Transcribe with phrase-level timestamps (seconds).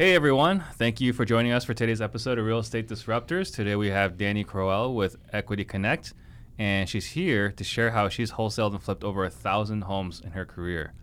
[0.00, 3.54] Hey everyone, thank you for joining us for today's episode of Real Estate Disruptors.
[3.54, 6.14] Today we have Danny Crowell with Equity Connect,
[6.58, 10.30] and she's here to share how she's wholesaled and flipped over a thousand homes in
[10.30, 10.94] her career.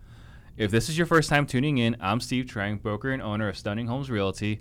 [0.56, 3.56] If this is your first time tuning in, I'm Steve Trang, broker and owner of
[3.56, 4.58] Stunning Homes Realty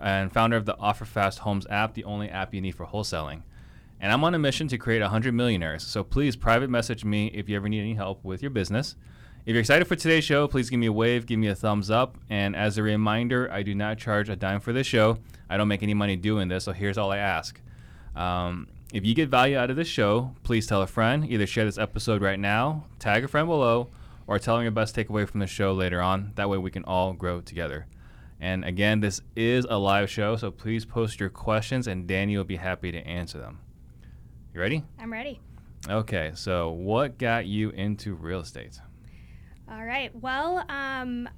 [0.00, 3.42] and founder of the OfferFast Homes app, the only app you need for wholesaling.
[4.00, 7.50] And I'm on a mission to create 100 millionaires, so please private message me if
[7.50, 8.96] you ever need any help with your business.
[9.46, 11.90] If you're excited for today's show, please give me a wave, give me a thumbs
[11.90, 12.16] up.
[12.30, 15.18] And as a reminder, I do not charge a dime for this show.
[15.50, 17.60] I don't make any money doing this, so here's all I ask.
[18.16, 21.30] Um, if you get value out of this show, please tell a friend.
[21.30, 23.90] Either share this episode right now, tag a friend below,
[24.26, 26.32] or tell them your best takeaway from the show later on.
[26.36, 27.86] That way we can all grow together.
[28.40, 32.44] And again, this is a live show, so please post your questions and Danny will
[32.44, 33.58] be happy to answer them.
[34.54, 34.84] You ready?
[34.98, 35.38] I'm ready.
[35.86, 38.80] Okay, so what got you into real estate?
[39.70, 40.14] All right.
[40.14, 41.28] Well, um,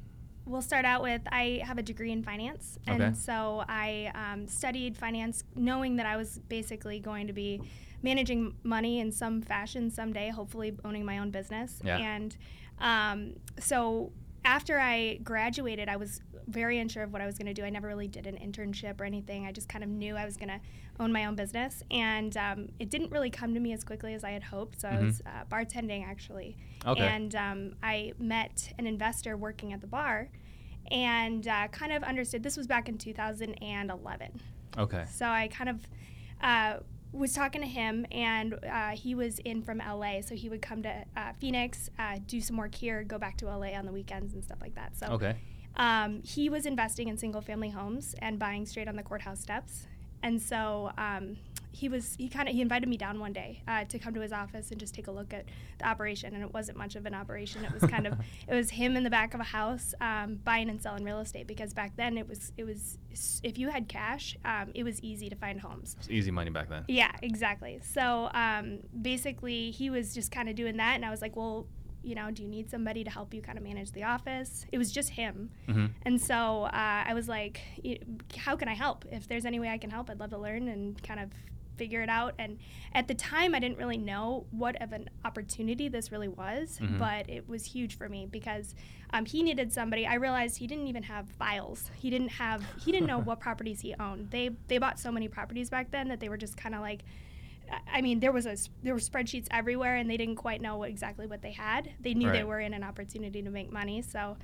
[0.45, 2.79] we'll start out with I have a degree in finance.
[2.87, 3.15] And Okay.
[3.15, 7.61] so I um, studied finance knowing that I was basically going to be
[8.03, 11.81] managing money in some fashion someday, hopefully owning my own business.
[11.85, 11.99] Yeah.
[11.99, 12.37] And
[12.79, 14.13] um, so
[14.45, 17.65] after I graduated, I was very unsure of what I was going to do.
[17.65, 19.47] I never really did an internship or anything.
[19.47, 20.61] I just kind of knew I was going to
[20.99, 21.83] own my own business.
[21.91, 24.81] And um, it didn't really come to me as quickly as I had hoped.
[24.81, 26.57] So I was uh, bartending actually.
[26.87, 27.01] Okay.
[27.07, 30.29] And um, I met an investor working at the bar
[30.91, 34.41] and uh, kind of understood this was back in 2011.
[34.79, 35.05] Okay.
[35.11, 35.81] So I kind of
[36.43, 36.77] uh,
[37.13, 40.83] was talking to him, and uh, he was in from LA, so he would come
[40.83, 44.35] to uh, Phoenix, uh, do some work here, go back to LA on the weekends
[44.35, 44.97] and stuff like that.
[44.97, 45.35] So Okay.
[45.77, 49.87] um, he was investing in single family homes and buying straight on the courthouse steps.
[50.23, 51.37] And so um,
[51.77, 54.21] he was he kind of he invited me down one day uh, to come to
[54.21, 55.45] his office and just take a look at
[55.79, 56.35] the operation.
[56.35, 57.65] And it wasn't much of an operation.
[57.65, 58.15] It was kind of
[58.49, 61.47] it was him in the back of a house um, buying and selling real estate
[61.47, 62.99] because back then it was it was
[63.43, 65.97] if you had cash, um, it was easy to find homes.
[66.09, 66.85] Easy money back then.
[66.89, 67.81] Yeah, exactly.
[67.83, 71.67] So um, basically, he was just kind of doing that, and I was like, well,
[72.07, 74.65] you know, do you need somebody to help you kind of manage the office?
[74.73, 75.51] It was just him.
[75.67, 76.71] hmm And so uh,
[77.11, 77.61] I was like,
[78.37, 79.05] how can I help?
[79.11, 81.31] If there's any way I can help, I'd love to learn and kind of
[81.77, 82.33] figure it out.
[82.39, 82.59] And
[82.95, 86.99] at the time, I didn't really know what of an opportunity this really was, Mhm.
[86.99, 88.75] but it was huge for me because
[89.11, 90.07] um, he needed somebody.
[90.07, 91.91] I realized he didn't even have files.
[91.99, 92.63] He didn't have.
[92.85, 94.31] He didn't know what properties he owned.
[94.31, 97.03] They they bought so many properties back then that they were just kind of like.
[97.93, 100.89] I- mean, there was a there were spreadsheets everywhere, and they didn't quite know what,
[100.91, 101.91] exactly what they had.
[102.01, 104.37] They knew they were in an opportunity to make money, so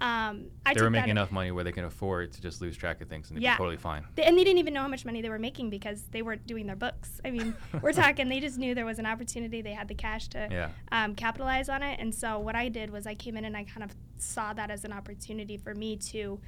[0.00, 3.00] um, I They were making enough money where they can afford to just lose track
[3.00, 3.54] of things and they'd Yeah.
[3.54, 4.04] be totally fine.
[4.14, 6.46] they, and they didn't even know how much money they were making because they weren't
[6.46, 7.20] doing their books.
[7.24, 7.52] I mean,
[7.82, 9.60] we're talking, they just knew there was an opportunity.
[9.60, 10.68] They had the cash to Yeah.
[10.92, 11.98] um, capitalize on it.
[11.98, 14.70] And so what I did was I came in and I kind of saw that
[14.70, 16.38] as an opportunity for me to,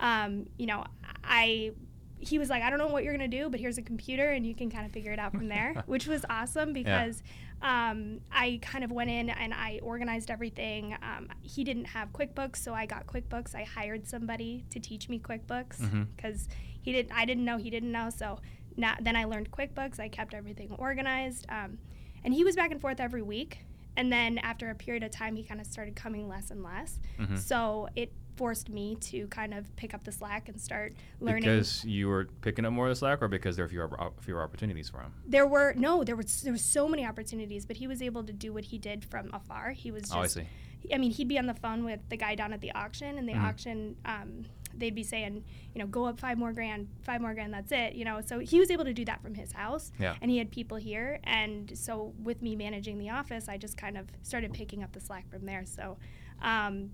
[0.00, 0.84] um, you know,
[1.22, 1.70] I.
[2.18, 4.46] He was like, I don't know what you're gonna do, but here's a computer, and
[4.46, 7.22] you can kind of figure it out from there, which was awesome because
[7.62, 10.94] um, I kind of went in and I organized everything.
[11.02, 13.54] Um, he didn't have QuickBooks, so I got QuickBooks.
[13.54, 15.80] I hired somebody to teach me QuickBooks
[16.16, 16.48] because
[16.80, 17.12] he didn't.
[17.12, 18.10] I didn't know he didn't know.
[18.10, 18.40] So
[18.76, 19.98] now, then I learned QuickBooks.
[20.00, 21.78] I kept everything organized, um,
[22.24, 23.60] and he was back and forth every week.
[23.98, 26.98] And then after a period of time, he kind of started coming less and less.
[27.18, 27.38] Mhm.
[27.38, 31.42] So it forced me to kind of pick up the slack and start learning.
[31.42, 34.42] Because you were picking up more of the slack, or because there were fewer, fewer
[34.42, 35.12] opportunities for him?
[35.26, 38.32] there were no, there was there were so many opportunities, but he was able to
[38.32, 39.70] do what he did from afar.
[39.70, 40.46] He was just oh, I see.
[40.92, 43.28] I mean, he'd be on the phone with the guy down at the auction, and
[43.28, 43.42] the Mhm.
[43.44, 44.44] auction, um,
[44.74, 45.42] they'd be saying,
[45.74, 48.20] you know, go up five more grand, five more grand, that's it, you know.
[48.20, 50.14] So he was able to do that from his house, Yeah.
[50.20, 53.96] and he had people here, and so with me managing the office, I just kind
[53.96, 55.64] of started picking up the slack from there.
[55.64, 55.96] So.
[56.42, 56.90] Um,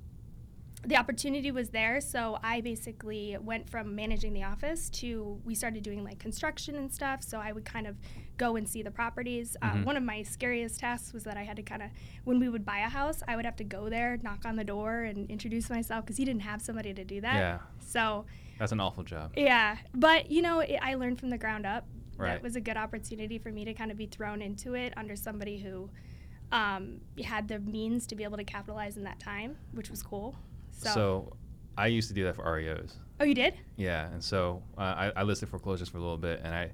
[0.85, 5.83] the opportunity was there, so I basically went from managing the office to we started
[5.85, 7.23] doing like construction and stuff.
[7.23, 7.97] So I would kind of
[8.37, 9.57] go and see the properties.
[9.63, 9.85] Uh, Mhm.
[9.85, 11.91] one of my scariest tasks was that I had to kind of,
[12.25, 14.65] when we would buy a house, I would have to go there, knock on the
[14.65, 17.37] door, and introduce myself because he didn't have somebody to do that.
[17.37, 17.59] Yeah.
[17.79, 18.25] So
[18.59, 19.33] That's an awful job.
[19.37, 21.87] yeah, but you know, it, I learned from the ground up.
[22.17, 22.31] Right.
[22.33, 25.15] That was a good opportunity for me to kind of be thrown into it under
[25.17, 25.91] somebody who
[26.51, 30.37] um, had the means to be able to capitalize in that time, which was cool.
[30.83, 31.37] So, So,
[31.79, 32.95] I used to do that for REOs.
[33.21, 33.55] oh, you did?
[33.77, 36.73] Yeah, and so uh, I, I listed foreclosures for a little bit, and I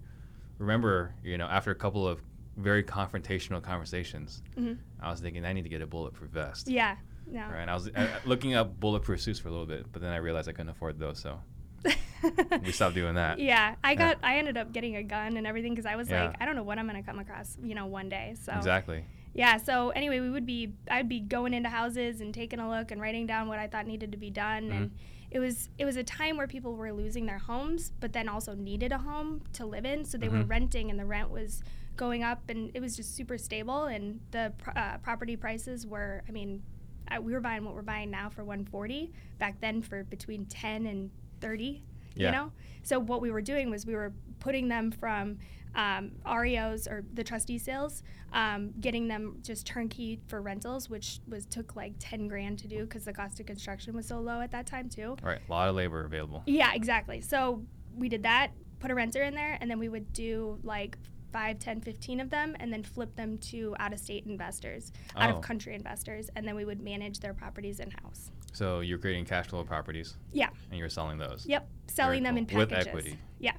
[0.59, 2.21] remember, you know, after a couple of
[2.57, 6.67] very confrontational conversations, hmm I was thinking I need to get a bulletproof vest.
[6.69, 6.97] Yeah.
[7.31, 7.41] No.
[7.43, 10.11] Right, and I was uh, looking up bulletproof suits for a little bit, but then
[10.13, 11.39] I realized I couldn't afford those, so
[12.65, 13.39] we stopped doing that.
[13.39, 14.19] Yeah, I got.
[14.23, 16.27] I ended up getting a gun and everything because I was Yeah.
[16.29, 18.35] like, I don't know what I'm gonna come across, you know, one day.
[18.43, 19.05] So Exactly.
[19.35, 19.57] Yeah.
[19.59, 20.73] So anyway, we would be.
[20.91, 23.87] I'd be going into houses and taking a look and writing down what I thought
[23.87, 24.91] needed to be done, and
[25.31, 28.55] it was it was a time where people were losing their homes, but then also
[28.55, 30.05] needed a home to live in.
[30.05, 30.49] So they were Mhm.
[30.51, 31.63] renting, and the rent was
[31.97, 33.85] going up, and it was just super stable.
[33.85, 36.63] And the uh, property prices were, I mean,
[37.09, 40.87] I, we were buying what we're buying now for 140 back then for between 10
[40.87, 41.11] and
[41.41, 41.83] 30
[42.15, 42.27] Yeah.
[42.27, 42.53] you know
[42.83, 45.39] so what we were doing was we were putting them from
[45.75, 51.47] um, REOs or the trustee sales, um, getting them just turnkey for rentals, which was
[51.47, 54.51] took like 10 grand to do because the cost of construction was so low at
[54.53, 55.17] that time too.
[55.23, 55.41] Right.
[55.49, 56.43] A lot of labor available.
[56.47, 57.21] Yeah, exactly.
[57.21, 57.63] So
[57.97, 60.97] we did that, put a renter in there, and then we would do like
[61.33, 65.31] 5, 10, 15 of them, and then flip them to out of state investors, out
[65.31, 65.37] Oh.
[65.37, 68.31] of country investors, and then we would manage their properties in house.
[68.55, 70.49] So you're creating cash flow properties Yeah.
[70.71, 71.45] and you're selling those.
[71.47, 71.69] Yep.
[71.89, 72.59] Selling them in cool.
[72.59, 73.19] With equity.
[73.39, 73.53] Yeah.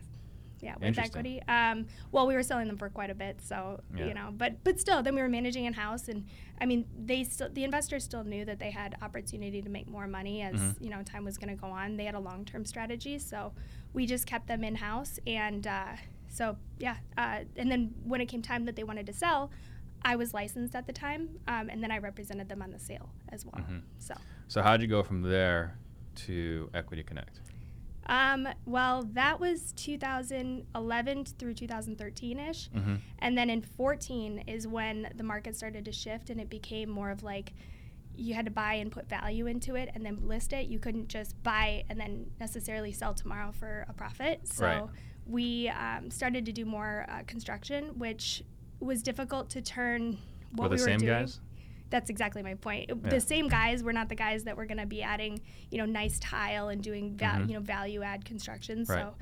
[0.61, 1.41] Yeah, with equity.
[1.47, 4.05] Um, well, we were selling them for quite a bit, so Yeah.
[4.07, 6.25] you know, but but still, then we were managing in house, and
[6.59, 10.07] I mean, they still the investors still knew that they had opportunity to make more
[10.07, 10.81] money as Mhm.
[10.81, 11.97] you know time was going to go on.
[11.97, 13.53] They had a long term strategy, so
[13.93, 15.95] we just kept them in house, and uh,
[16.27, 19.51] so yeah, uh, and then when it came time that they wanted to sell.
[20.01, 23.09] I was licensed at the time, um, and then I represented them on the sale
[23.27, 23.55] as well.
[23.55, 23.81] Mhm.
[23.97, 24.13] So,
[24.47, 25.77] So how'd you go from there
[26.15, 27.41] to Equity Connect?
[28.09, 32.69] Um, well, that was 2011 through 2013 ish.
[32.69, 32.95] Mm-hmm.
[33.19, 37.11] And then in 14 is when the market started to shift and it became more
[37.11, 37.53] of like
[38.15, 40.67] you had to buy and put value into it and then list it.
[40.67, 44.41] You couldn't just buy and then necessarily sell tomorrow for a profit.
[44.47, 44.83] So Right.
[45.25, 48.43] we um, started to do more uh, construction, which
[48.79, 50.17] was difficult to turn
[50.53, 51.11] what Were the we were same doing.
[51.13, 51.39] guys?
[51.89, 52.89] That's exactly my point.
[52.89, 53.09] Yeah.
[53.09, 55.41] The same guys were not the guys that were going to be adding,
[55.71, 57.47] you know, nice tile and doing, val- Mhm.
[57.49, 58.85] you know, value add construction.
[58.87, 58.99] Right.
[58.99, 59.15] So,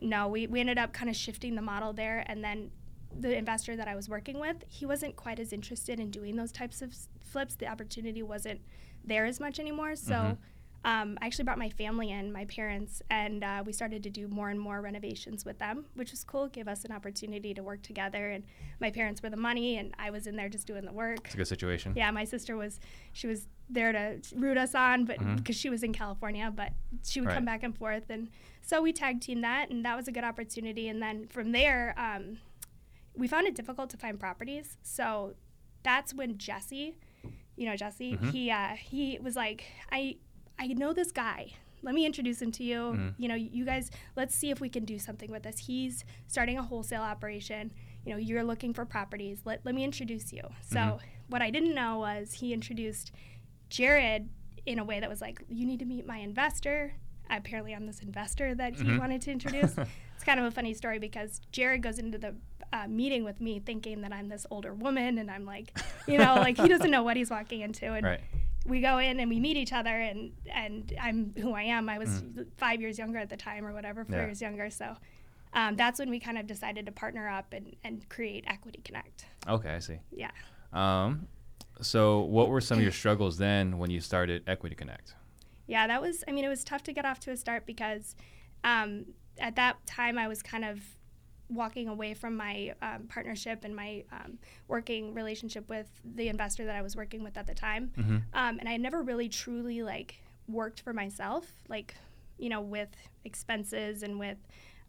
[0.00, 2.24] no, we, we ended up kind of shifting the model there.
[2.26, 2.70] And then
[3.18, 6.50] the investor that I was working with, he wasn't quite as interested in doing those
[6.50, 7.54] types of s- flips.
[7.54, 8.60] The opportunity wasn't
[9.04, 9.94] there as much anymore.
[9.96, 10.36] So, Mhm.
[10.84, 14.28] Um, I actually brought my family in, my parents, and uh, we started to do
[14.28, 16.48] more and more renovations with them, which was cool.
[16.48, 18.30] Gave us an opportunity to work together.
[18.30, 18.44] And
[18.80, 21.20] my parents were the money, and I was in there just doing the work.
[21.24, 21.94] It's a good situation.
[21.96, 22.80] Yeah, my sister was
[23.12, 26.72] she was there to root us on, but because she was in California, but
[27.02, 27.34] she would Right.
[27.36, 28.28] come back and forth, and
[28.60, 30.88] so we tag team that, and that was a good opportunity.
[30.88, 32.38] And then from there, um,
[33.16, 35.34] we found it difficult to find properties, so
[35.82, 36.96] that's when Jesse,
[37.56, 38.30] you know Jesse, Mhm.
[38.32, 40.16] he uh, he was like, I
[40.58, 41.52] I know this guy.
[41.82, 42.76] Let me introduce him to you.
[42.78, 43.14] Mhm.
[43.18, 45.58] You know, you guys, let's see if we can do something with this.
[45.58, 47.72] He's starting a wholesale operation.
[48.06, 49.42] You know, you're looking for properties.
[49.44, 50.42] Let, let me introduce you.
[50.62, 51.00] So, Mhm.
[51.28, 53.12] what I didn't know was he introduced
[53.68, 54.28] Jared
[54.66, 56.94] in a way that was like, you need to meet my investor.
[57.28, 58.98] Apparently, I'm this investor that he Mhm.
[58.98, 59.76] wanted to introduce.
[60.14, 62.34] it's kind of a funny story because Jared goes into the
[62.72, 65.78] uh, meeting with me thinking that I'm this older woman, and I'm like,
[66.08, 67.92] you know, like he doesn't know what he's walking into.
[67.92, 68.20] And Right.
[68.64, 71.88] We go in and we meet each other, and and I'm who I am.
[71.88, 72.46] I was Mhm.
[72.56, 74.26] five years younger at the time, or whatever, four Yeah.
[74.26, 74.70] years younger.
[74.70, 74.96] So.
[75.56, 79.26] Um, that's when we kind of decided to partner up and, and create Equity Connect.
[79.46, 79.98] Okay, I see.
[80.10, 80.32] Yeah.
[80.72, 81.28] Um,
[81.80, 85.14] so what were some of your struggles then when you started Equity Connect?
[85.68, 88.16] Yeah, that was, I mean, it was tough to get off to a start because
[88.64, 89.04] um,
[89.38, 90.80] at that time I was kind of
[91.50, 94.38] walking away from my um, partnership and my um,
[94.68, 97.90] working relationship with the investor that I was working with at the time.
[97.98, 98.16] Mm-hmm.
[98.32, 100.16] Um, and I never really truly like
[100.48, 101.94] worked for myself, like,
[102.38, 102.88] you know, with
[103.24, 104.38] expenses and with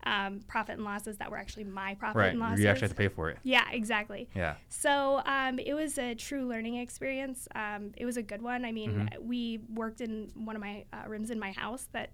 [0.06, 2.30] um, profit and losses that were actually my profit Right.
[2.31, 2.59] and losses.
[2.64, 3.38] You actually have to pay for it.
[3.44, 4.30] yeah, exactly.
[4.35, 4.56] Yeah.
[4.69, 7.47] So um, it was a true learning experience.
[7.56, 8.66] Um, it was a good one.
[8.66, 9.19] I mean, Mhm.
[9.24, 12.12] we worked in one of my uh, rooms in my house that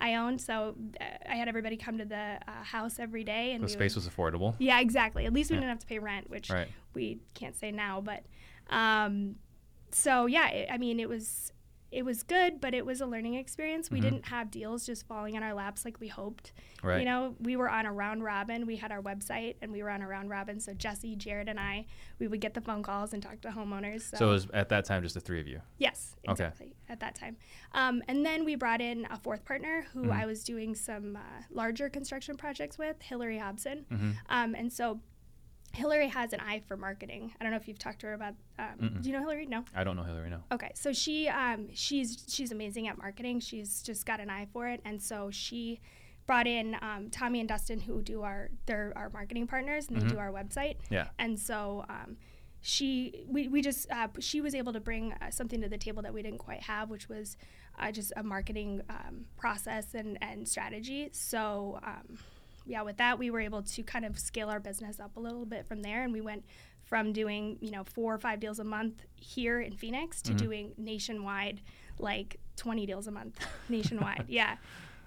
[0.00, 3.62] I owned, so uh, I had everybody come to the uh, house every day, and
[3.62, 4.54] The space would, was affordable.
[4.58, 5.26] yeah, exactly.
[5.26, 5.60] At least we Yeah.
[5.60, 6.68] didn't have to pay rent, which Right.
[6.94, 8.00] we can't say now.
[8.00, 8.24] But
[8.70, 9.36] um,
[9.90, 11.52] so yeah, it, I mean, it was
[11.90, 13.90] it was good, but it was a learning experience.
[13.90, 14.02] We Mhm.
[14.02, 16.52] didn't have deals just falling in our laps like we hoped.
[16.82, 17.00] Right.
[17.00, 18.64] You know, we were on a round robin.
[18.64, 20.60] We had our website and we were on a round robin.
[20.60, 21.86] So Jesse, Jared, and I,
[22.20, 24.02] we would get the phone calls and talk to homeowners.
[24.02, 25.60] So, so it was at that time just the three of you.
[25.78, 26.32] yes, Okay.
[26.44, 27.36] exactly at that time.
[27.72, 30.12] Um, and then we brought in a fourth partner who Mhm.
[30.12, 31.20] I was doing some uh,
[31.50, 33.84] larger construction projects with, Hillary Hobson.
[33.90, 34.10] Mm-hmm.
[34.28, 35.00] Um, and so
[35.72, 37.32] Hillary has an eye for marketing.
[37.40, 38.34] I don't know if you've talked to her about.
[38.58, 39.46] Um, do you know Hillary?
[39.46, 39.64] No.
[39.74, 40.28] I don't know Hillary.
[40.30, 40.40] No.
[40.52, 43.40] Okay, so she um, she's she's amazing at marketing.
[43.40, 45.80] She's just got an eye for it, and so she
[46.26, 50.04] brought in um, Tommy and Dustin, who do our they're our marketing partners, and they
[50.06, 50.10] Mhm.
[50.10, 50.76] do our website.
[50.90, 51.08] Yeah.
[51.18, 52.16] And so um,
[52.60, 56.02] she we, we just uh, she was able to bring uh, something to the table
[56.02, 57.36] that we didn't quite have, which was
[57.78, 61.10] uh, just a marketing um, process and and strategy.
[61.12, 61.78] So.
[61.84, 62.18] Um,
[62.70, 65.44] yeah, with that, we were able to kind of scale our business up a little
[65.44, 66.44] bit from there, and we went
[66.84, 70.36] from doing you know four or five deals a month here in Phoenix to Mhm.
[70.38, 71.60] doing nationwide,
[71.98, 74.24] like 20 deals a month nationwide.
[74.28, 74.56] yeah.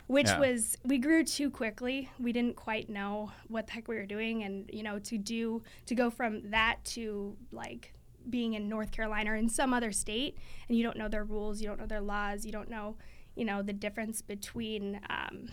[0.08, 0.40] Which Yeah.
[0.40, 2.10] was, we grew too quickly.
[2.20, 4.44] We didn't quite know what the heck we were doing.
[4.44, 7.94] And, you know, to do, to go from that to like
[8.30, 11.62] being in North Carolina or in some other state and you don't know their rules,
[11.62, 12.98] you don't know their laws, you don't know,
[13.36, 15.48] you know, the difference between um,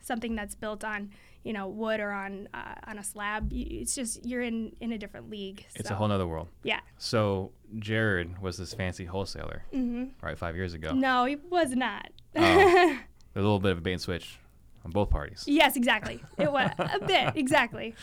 [0.00, 1.10] something that's built on,
[1.44, 3.50] you know, wood or on uh, on a slab.
[3.52, 5.66] It's just you're in in a different league.
[5.74, 6.48] It's a whole nother world.
[6.62, 6.80] yeah.
[6.98, 10.92] So Jared was this fancy wholesaler, hmm right, five years ago.
[10.92, 12.08] No, he was not.
[12.36, 12.98] Oh.
[13.34, 14.38] A little bit of a bait and switch
[14.84, 15.44] on both parties.
[15.46, 16.22] yes, exactly.
[16.36, 17.94] It was a bit exactly.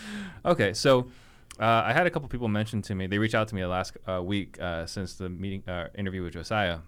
[0.44, 1.12] Okay, so
[1.60, 3.06] uh, I had a couple people mention to me.
[3.06, 6.24] They reached out to me the last uh, week uh, since the meeting uh, interview
[6.24, 6.80] with Josiah,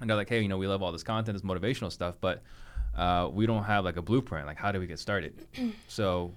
[0.00, 2.42] and they're like, "Hey, you know, we love all this content, this motivational stuff, but
[2.96, 4.46] uh, we don't have like a blueprint.
[4.46, 5.46] Like, how do we get started?"
[5.86, 6.34] so,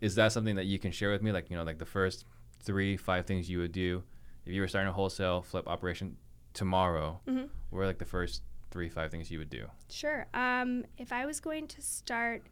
[0.00, 1.32] is that something that you can share with me?
[1.32, 2.26] Like, you know, like the first
[2.60, 4.02] three, five things you would do
[4.46, 6.16] if you were starting a wholesale flip operation
[6.52, 7.20] tomorrow?
[7.26, 7.48] Mhm.
[7.70, 9.66] What are like the first three, five things you would do?
[9.88, 10.26] Sure.
[10.34, 12.42] Um, if I was going to start,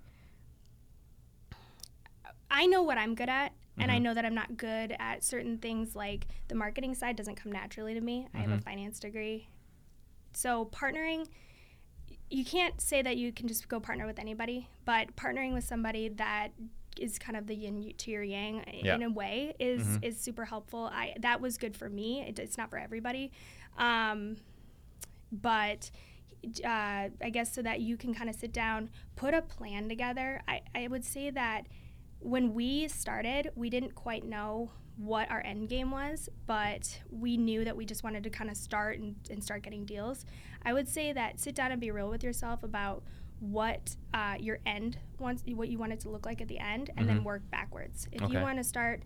[2.50, 4.02] I know what I'm good at, and I Mhm.
[4.02, 7.94] know that I'm not good at certain things like the marketing side doesn't come naturally
[7.94, 8.28] to me.
[8.34, 8.62] I have a Mhm.
[8.64, 9.48] finance degree.
[10.34, 11.26] So, partnering,
[12.32, 16.08] you can't say that you can just go partner with anybody, but partnering with somebody
[16.08, 16.48] that
[16.98, 18.94] is kind of the yin to your yang Yeah.
[18.94, 20.04] in a way is Mhm.
[20.04, 20.84] is super helpful.
[20.92, 22.20] I that was good for me.
[22.22, 23.32] It, it's not for everybody,
[23.78, 24.36] um,
[25.30, 25.90] but
[26.64, 30.42] uh, I guess so that you can kind of sit down, put a plan together.
[30.48, 31.66] I, I would say that
[32.18, 34.70] when we started, we didn't quite know
[35.02, 38.56] what our end game was, but we knew that we just wanted to kind of
[38.56, 40.24] start and, and start getting deals.
[40.62, 43.02] I would say that sit down and be real with yourself about
[43.40, 46.90] what uh, your end wants, what you want it to look like at the end,
[46.96, 47.08] and Mhm.
[47.08, 48.06] then work backwards.
[48.12, 48.32] If Okay.
[48.32, 49.02] you want to start,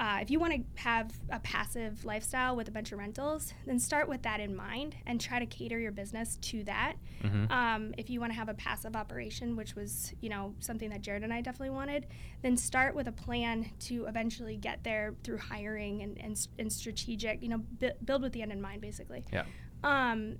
[0.00, 3.80] uh, if you want to have a passive lifestyle with a bunch of rentals, then
[3.80, 6.94] start with that in mind and try to cater your business to that.
[7.24, 7.50] Mm-hmm.
[7.50, 11.00] Um, if you want to have a passive operation, which was you know something that
[11.00, 12.06] Jared and I definitely wanted,
[12.42, 17.42] then start with a plan to eventually get there through hiring and and, and strategic.
[17.42, 19.24] You know, bu- build with the end in mind, basically.
[19.32, 19.44] Yeah.
[19.82, 20.36] Um,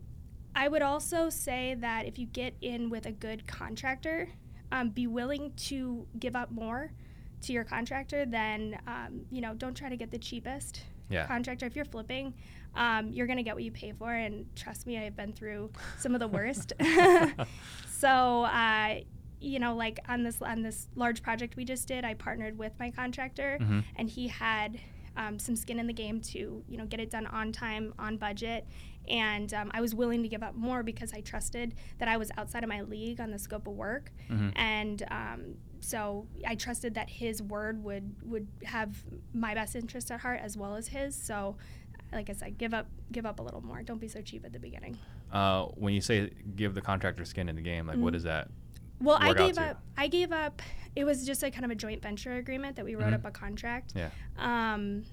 [0.55, 4.29] I would also say that if you get in with a good contractor,
[4.71, 6.93] um, be willing to give up more
[7.43, 9.55] to your contractor then um, you know.
[9.55, 11.27] Don't try to get the cheapest Yeah.
[11.27, 11.67] contractor.
[11.67, 12.35] If you're flipping,
[12.75, 16.15] um, you're gonna get what you pay for, and trust me, I've been through some
[16.15, 16.73] of the worst.
[17.89, 19.01] so, uh,
[19.41, 22.73] you know, like on this on this large project we just did, I partnered with
[22.79, 23.85] my contractor, Mhm.
[23.97, 24.79] and he had
[25.17, 28.17] um, some skin in the game to you know get it done on time, on
[28.19, 28.67] budget.
[29.09, 32.31] And um, I was willing to give up more because I trusted that I was
[32.37, 34.53] outside of my league on the scope of work, Mhm.
[34.57, 40.21] and um, so I trusted that his word would would have my best interest at
[40.21, 41.15] heart as well as his.
[41.15, 41.57] So,
[42.13, 43.83] like I said, give up give up a little more.
[43.83, 44.99] Don't be so cheap at the beginning.
[45.33, 48.17] Uh, when you say give the contractor skin in the game, like what Mhm.
[48.17, 48.49] is that?
[49.01, 49.81] Well, I gave up.
[49.97, 50.61] I gave up.
[50.97, 53.15] It was just a kind of a joint venture agreement that we wrote Mhm.
[53.15, 53.93] up a contract.
[53.95, 54.11] Yeah.
[54.37, 55.05] Um,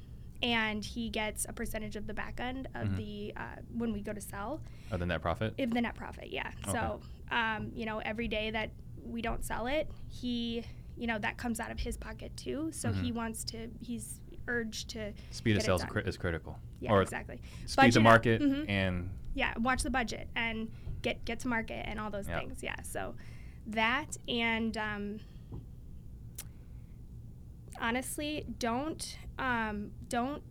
[0.44, 2.96] and he gets a percentage of the back end of Mhm.
[2.98, 3.42] the uh,
[3.74, 4.62] when we go to sell.
[4.92, 5.54] Of the net profit?
[5.58, 6.52] If the net profit, yeah.
[6.72, 7.02] So,
[7.32, 8.72] um, you know, every day that
[9.04, 10.64] we don't sell it, he,
[10.98, 12.72] you know, that comes out of his pocket too.
[12.72, 13.16] So he Mhm.
[13.16, 16.60] wants to, he's urged to, Speed of sales cri- is critical.
[16.80, 17.42] yeah, or exactly.
[17.66, 18.70] speed to market Mhm.
[18.70, 22.40] and Yeah, watch the budget and get get to market and all those Yeah.
[22.40, 22.64] things.
[22.64, 22.82] Yeah.
[22.84, 23.16] So
[23.68, 25.20] that and um,
[27.80, 30.42] honestly, don't um, don't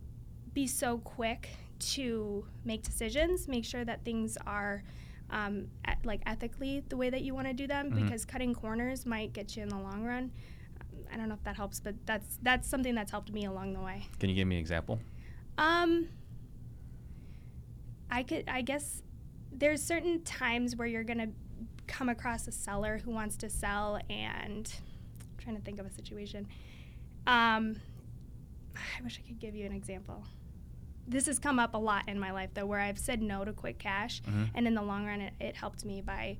[0.53, 3.47] be so quick to make decisions.
[3.47, 4.83] Make sure that things are
[5.29, 8.03] um, et- like ethically the way that you want to do them, Mhm.
[8.03, 10.31] because cutting corners might get you in the long run.
[10.79, 13.73] Um, I don't know if that helps, but that's that's something that's helped me along
[13.73, 14.03] the way.
[14.19, 14.99] can you give me an example?
[15.57, 16.09] Um,
[18.09, 19.01] I could, I guess,
[19.51, 21.29] there's certain times where you're gonna
[21.87, 24.71] come across a seller who wants to sell, and
[25.21, 26.47] I'm trying to think of a situation.
[27.27, 27.75] Um,
[28.75, 30.23] I wish I could give you an example.
[31.07, 33.53] This has come up a lot in my life, though, where I've said no to
[33.53, 34.49] quick cash, Mhm.
[34.55, 36.37] and in the long run, it, it helped me by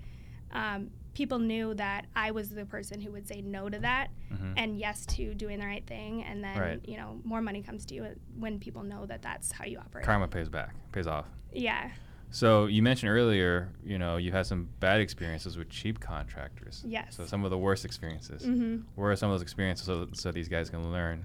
[0.52, 4.54] um, people knew that I was the person who would say no to that Mhm.
[4.56, 6.88] and yes to doing the right thing and then Right.
[6.88, 10.06] you know more money comes to you when people know that that's how you operate
[10.06, 11.26] Karma pays back, pays off.
[11.52, 11.92] yeah
[12.36, 16.84] So you mentioned earlier, you know, you had some bad experiences with cheap contractors.
[16.86, 17.16] Yes.
[17.16, 18.42] So some of the worst experiences.
[18.42, 18.82] mm-hmm.
[18.96, 21.24] What are some of those experiences so, so these guys can learn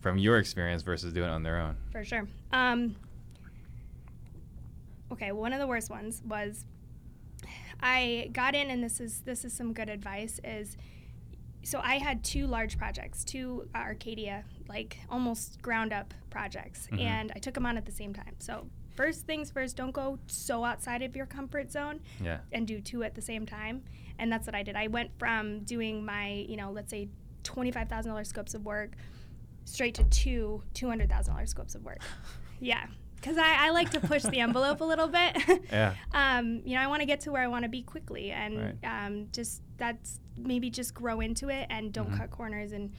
[0.00, 1.76] from your experience versus doing it on their own?
[1.90, 2.94] for sure um,
[5.10, 6.64] okay one of the worst ones was
[7.80, 10.76] i got in and this is this is some good advice is
[11.62, 17.00] so i had two large projects two arcadia like almost ground up projects Mhm.
[17.00, 20.18] and i took them on at the same time so first things first, don't go
[20.26, 22.38] so outside of your comfort zone Yeah.
[22.52, 23.82] and do two at the same time.
[24.18, 24.76] And that's what I did.
[24.76, 27.08] I went from doing my, you know, let's say
[27.42, 28.92] $25,000 scopes of work
[29.64, 31.98] straight to two $200,000 scopes of work.
[32.60, 32.86] Yeah.
[33.16, 35.36] Because I, I like to push the envelope a little bit.
[35.72, 35.94] Yeah.
[36.12, 38.58] um, you know, I want to get to where I want to be quickly, and
[38.82, 39.06] Right.
[39.06, 42.18] um, just that's maybe just grow into it and don't Mhm.
[42.18, 42.72] cut corners.
[42.72, 42.92] And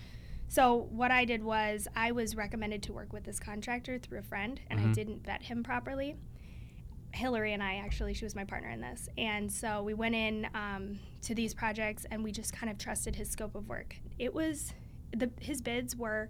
[0.47, 4.23] so what I did was I was recommended to work with this contractor through a
[4.23, 4.93] friend, and I Mhm.
[4.93, 6.17] didn't vet him properly.
[7.13, 10.47] Hillary and I actually, she was my partner in this, and so we went in
[10.53, 13.95] um, to these projects, and we just kind of trusted his scope of work.
[14.19, 14.73] It was
[15.15, 16.29] the his bids were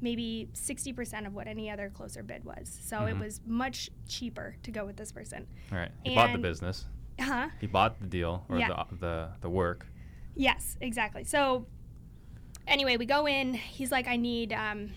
[0.00, 2.68] maybe 60% of what any other closer bid was.
[2.82, 3.20] So it Mhm.
[3.20, 5.46] was much cheaper to go with this person.
[5.72, 5.90] All right.
[6.04, 6.86] He bought the And- business.
[7.20, 7.50] Huh?
[7.60, 8.84] He bought the deal or Yeah.
[8.90, 9.88] the, the the work.
[10.36, 11.24] Yes, exactly.
[11.24, 11.66] So
[12.68, 13.54] anyway, we go in.
[13.54, 14.90] He's like, I need, um,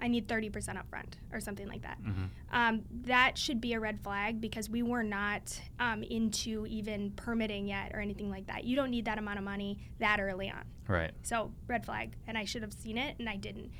[0.00, 1.98] I need thirty percent upfront or something like that.
[2.04, 7.10] hmm Um, that should be a red flag because we were not um, into even
[7.12, 8.64] permitting yet or anything like that.
[8.64, 10.64] You don't need that amount of money that early on.
[10.88, 11.12] Right.
[11.22, 13.70] So red flag, and I should have seen it, and I didn't.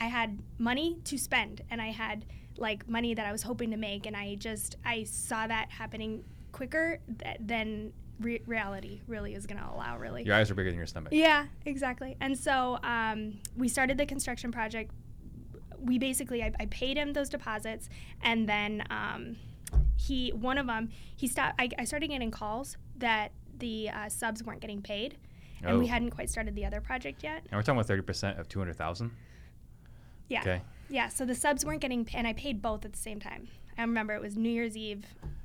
[0.00, 2.26] I had money to spend, and I had
[2.58, 6.22] like money that I was hoping to make, and I just I saw that happening
[6.52, 9.98] quicker th- than re- reality really is going to allow.
[9.98, 11.12] Really, Your eyes are bigger than your stomach.
[11.12, 12.16] yeah, exactly.
[12.20, 14.90] And so um, we started the construction project.
[15.78, 17.88] We basically, I, I paid him those deposits,
[18.22, 19.36] and then um,
[19.96, 21.60] he, one of them, he stopped.
[21.60, 25.16] I, I started getting calls that the uh, subs weren't getting paid,
[25.62, 25.88] and we Oh.
[25.88, 27.42] hadn't quite started the other project yet.
[27.50, 29.12] And we're talking about thirty percent of two hundred thousand.
[30.28, 30.62] Yeah, Okay.
[30.88, 31.08] yeah.
[31.08, 33.48] So the subs weren't getting, and I paid both at the same time.
[33.78, 35.04] I remember it was New Year's Eve,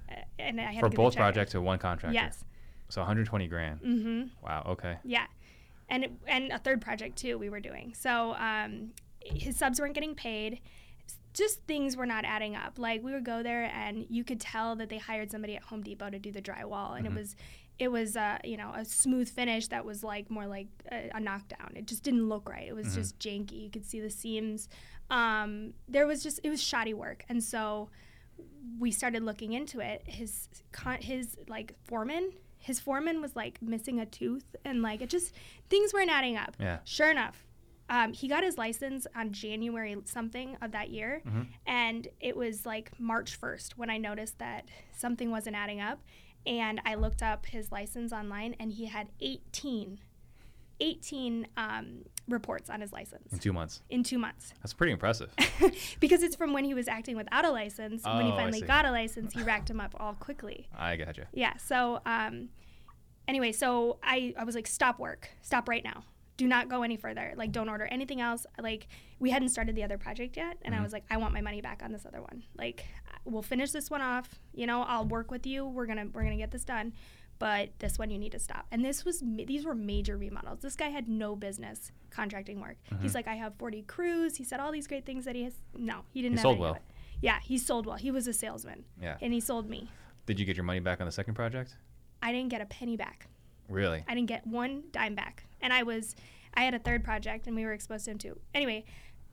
[0.10, 2.14] uh, and I had For both projects or one contractor.
[2.14, 2.44] Yes.
[2.92, 3.82] So 120 grand.
[3.82, 4.24] Mm-hmm.
[4.46, 4.66] Wow.
[4.70, 4.98] Okay.
[5.04, 5.26] Yeah,
[5.90, 7.94] and it, and a third project too we were doing.
[7.96, 8.92] So um,
[9.24, 10.60] his subs weren't getting paid.
[11.34, 12.78] Just things were not adding up.
[12.78, 15.82] Like we would go there and you could tell that they hired somebody at Home
[15.82, 17.12] Depot to do the drywall, and Mhm.
[17.12, 17.36] it was
[17.80, 21.20] it was uh, you know a smooth finish that was like more like a, a
[21.22, 21.72] knockdown.
[21.76, 22.68] It just didn't look right.
[22.68, 22.96] It was Mhm.
[22.96, 23.64] just janky.
[23.64, 24.68] You could see the seams.
[25.10, 27.90] Um, there was just it was shoddy work, and so
[28.80, 30.04] we started looking into it.
[30.06, 35.10] His con- his like foreman, his foreman was like missing a tooth, and like it
[35.10, 35.34] just
[35.70, 36.56] things weren't adding up.
[36.60, 36.78] Yeah.
[36.86, 37.46] Sure enough,
[37.90, 41.48] um, he got his license on January something of that year, Mhm.
[41.66, 46.00] and it was like March first when I noticed that something wasn't adding up,
[46.46, 50.00] and I looked up his license online, and he had 18,
[50.82, 53.82] 18 um, reports on his license In two months.
[53.90, 54.54] in two months.
[54.62, 55.32] That's pretty impressive.
[56.00, 58.02] because it's from when he was acting without a license.
[58.06, 60.68] Oh, when he Oh, finally got a license, he racked them up all quickly.
[60.78, 61.28] I gotcha.
[61.34, 61.56] Yeah.
[61.58, 62.50] So, um,
[63.28, 66.04] anyway, so I, I was like, stop work, stop right now.
[66.38, 67.34] Do not go any further.
[67.36, 68.48] Like, don't order anything else.
[68.60, 68.88] Like,
[69.20, 70.80] we hadn't started the other project yet, and Mhm.
[70.80, 72.42] I was like, I want my money back on this other one.
[72.58, 72.86] Like,
[73.26, 74.40] we'll finish this one off.
[74.54, 75.66] You know, I'll work with you.
[75.66, 76.94] We're gonna we're gonna get this done,
[77.42, 78.68] but this one you need to stop.
[78.72, 80.60] And this was these were major remodels.
[80.62, 82.78] This guy had no business contracting work.
[83.02, 83.16] He's Mhm.
[83.16, 84.38] like, I have 40 crews.
[84.38, 85.56] He said all these great things that he has.
[85.76, 86.38] No, he didn't.
[86.38, 86.78] He sold well.
[87.20, 87.98] Yeah, he sold well.
[87.98, 89.18] He was a salesman, Yeah.
[89.22, 89.90] and he sold me.
[90.28, 91.76] Did you get your money back on the second project?
[92.22, 93.26] I didn't get a penny back.
[93.68, 94.04] Really?
[94.08, 95.46] I didn't get one dime back.
[95.62, 96.16] And I was,
[96.54, 98.40] I had a third project and we were exposed to him too.
[98.54, 98.86] Anyway,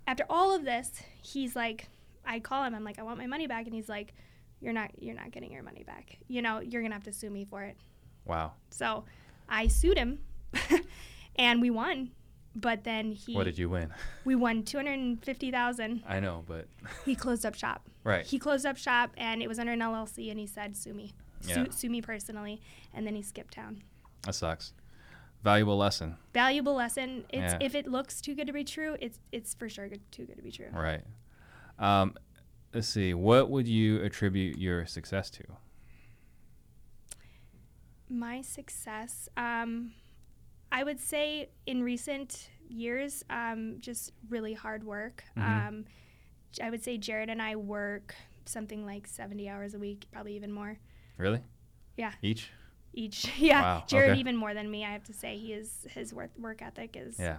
[0.06, 1.88] after all of this, he's like,
[2.24, 3.66] I call him, I'm like, I want my money back.
[3.66, 4.14] And he's like,
[4.60, 6.18] you're not, you're not getting your money back.
[6.26, 7.76] You know, you're going to have to sue me for it.
[8.28, 8.52] Wow.
[8.70, 9.04] So
[9.48, 10.20] I sued him
[11.36, 12.10] and we won.
[12.54, 13.92] But then he, What did you win?
[14.24, 16.02] we won 250,000.
[16.08, 16.66] I know, but
[17.04, 17.88] He closed up shop.
[18.04, 18.24] right.
[18.26, 21.14] He closed up shop and it was under an LLC and he said, sue me.
[21.42, 21.54] Yeah.
[21.54, 22.60] Sue, sue me personally.
[22.92, 23.82] And then he skipped town.
[24.22, 24.72] That sucks.
[25.44, 26.16] Valuable lesson.
[26.34, 27.24] valuable lesson.
[27.28, 27.58] It's Yeah.
[27.60, 30.34] if it looks too good to be true, it's it's for sure good, too good
[30.36, 30.66] to be true.
[30.72, 31.02] Right.
[31.78, 32.14] Um,
[32.74, 33.14] let's see.
[33.14, 35.44] What would you attribute your success to?
[38.08, 39.92] My success, um,
[40.72, 45.24] I would say in recent years, um, just really hard work.
[45.36, 45.68] Mhm.
[45.68, 45.84] Um,
[46.62, 48.14] I would say Jared and I work
[48.46, 50.78] something like 70 hours a week, probably even more
[51.18, 51.42] Really?
[51.96, 52.12] Yeah.
[52.22, 52.50] Each?
[52.94, 53.26] each.
[53.38, 54.20] yeah, Wow, Jared okay.
[54.20, 54.84] even more than me.
[54.84, 57.38] I have to say he is his work work ethic is Yeah.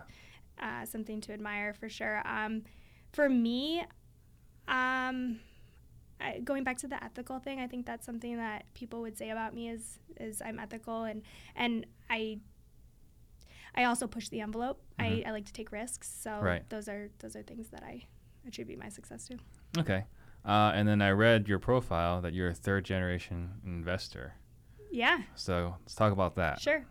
[0.60, 2.21] uh, something to admire for sure.
[2.27, 2.63] Um,
[3.12, 3.84] for me,
[4.67, 5.39] um,
[6.19, 9.29] I, going back to the ethical thing, I think that's something that people would say
[9.29, 11.21] about me is is I'm ethical and
[11.55, 12.39] and I.
[13.75, 14.82] I also push the envelope.
[14.99, 15.23] Mhm.
[15.25, 16.67] I, I like to take risks, so Right.
[16.69, 18.03] those are those are things that I
[18.47, 19.38] attribute my success to.
[19.77, 20.05] Okay.
[20.43, 24.34] Uh, and then I read your profile that you're a third generation investor.
[24.91, 25.21] Yeah.
[25.36, 26.60] So let's talk about that.
[26.60, 26.84] Sure.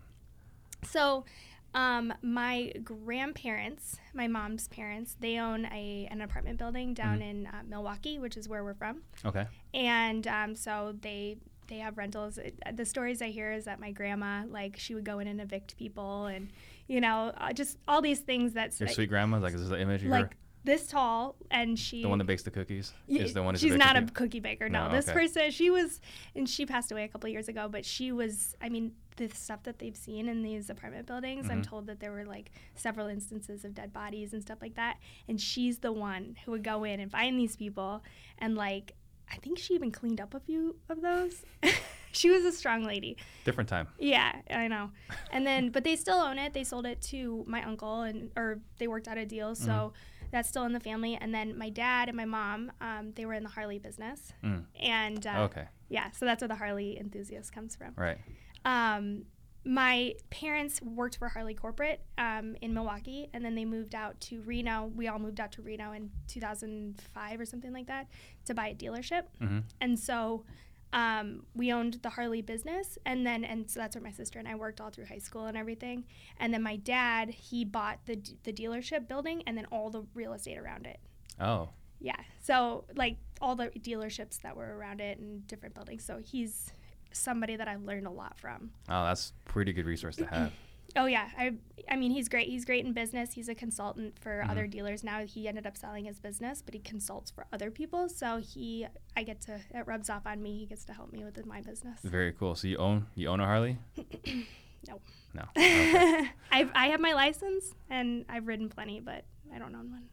[0.83, 1.25] So,
[1.73, 7.29] Um, my grandparents, my mom's parents, they own a an apartment building down Mhm.
[7.29, 9.45] in uh, Milwaukee, which is where we're from, Okay.
[9.73, 12.39] and um, so they they have rentals.
[12.39, 15.39] It, the stories I hear is that my grandma, like, she would go in and
[15.39, 16.49] evict people, and
[16.87, 19.79] you know, uh, just all these things that's Your sweet grandma, like, is this the
[19.79, 20.37] image of like her?
[20.63, 22.93] This tall, and she The one that bakes the cookies?
[23.07, 24.67] Y- is the one she's not a evicted cookie baker.
[24.69, 25.13] No, No, this okay.
[25.19, 26.01] person, she was,
[26.35, 27.67] and she passed away a couple years ago.
[27.69, 31.49] But she was, I mean, the stuff that they've seen in these apartment buildings.
[31.49, 31.67] I'm Mhm.
[31.67, 34.97] told that there were like several instances of dead bodies and stuff like that.
[35.27, 38.03] And she's the one who would go in and find these people,
[38.37, 38.93] and like,
[39.31, 41.43] I think she even cleaned up a few of those.
[42.11, 43.15] she was a strong lady.
[43.45, 43.87] Different time.
[43.99, 44.89] Yeah, I know.
[45.31, 46.53] And then, but they still own it.
[46.53, 49.91] They sold it to my uncle, and or they worked out a deal, so Mhm.
[50.31, 51.15] That's still in the family.
[51.19, 54.65] And then my dad and my mom, um, they were in the Harley business, Mm.
[54.79, 55.65] and uh, okay.
[55.89, 57.93] yeah, so that's where the Harley enthusiast comes from.
[57.95, 58.17] Right.
[58.65, 59.25] Um,
[59.65, 64.41] my parents worked for Harley Corporate um, in Milwaukee, and then they moved out to
[64.41, 64.91] Reno.
[64.95, 68.07] We all moved out to Reno in 2005 or something like that
[68.45, 69.23] to buy a dealership.
[69.39, 70.45] hmm And so
[70.93, 74.47] um, we owned the Harley business, and then and so that's where my sister and
[74.47, 76.05] I worked all through high school and everything.
[76.37, 80.33] And then my dad he bought the the dealership building and then all the real
[80.33, 80.99] estate around it.
[81.39, 86.03] Oh, Yeah, so like all the dealerships that were around it and different buildings.
[86.03, 86.71] So he's
[87.11, 88.71] somebody that I've learned a lot from.
[88.89, 90.51] oh, that's pretty good resource to have.
[90.95, 91.53] Oh yeah, I
[91.89, 92.47] I mean he's great.
[92.49, 93.33] He's great in business.
[93.33, 94.49] He's a consultant for Mhm.
[94.49, 95.25] other dealers now.
[95.25, 98.09] He ended up selling his business, but he consults for other people.
[98.09, 100.57] So he I get to it rubs off on me.
[100.57, 101.99] He gets to help me with my business.
[102.03, 102.55] Very cool.
[102.55, 103.77] So you own you own a Harley?
[104.87, 105.01] No.
[105.33, 105.43] No.
[105.57, 106.29] Okay.
[106.51, 110.03] I've I have my license and I've ridden plenty, but I don't own one.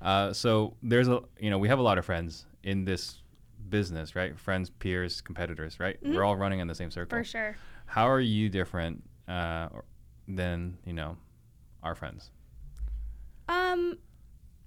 [0.00, 3.20] Uh, so there's a you know we have a lot of friends in this
[3.68, 4.38] business, right?
[4.38, 6.00] Friends, peers, competitors, right?
[6.02, 6.14] Mhm.
[6.14, 7.18] We're all running in the same circle.
[7.18, 7.56] For sure.
[7.86, 9.68] How are you different uh,
[10.28, 11.16] than you know
[11.82, 12.30] our friends?
[13.48, 13.98] Um,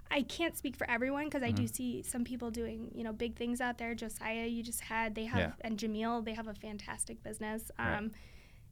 [0.10, 1.76] I can't speak for everyone because I do Mhm.
[1.76, 3.94] see some people doing, you know, big things out there.
[3.96, 5.52] Josiah, you just had, they have, Yeah.
[5.62, 7.72] and Jamil, they have a fantastic business.
[7.78, 7.98] Right.
[7.98, 8.12] Um,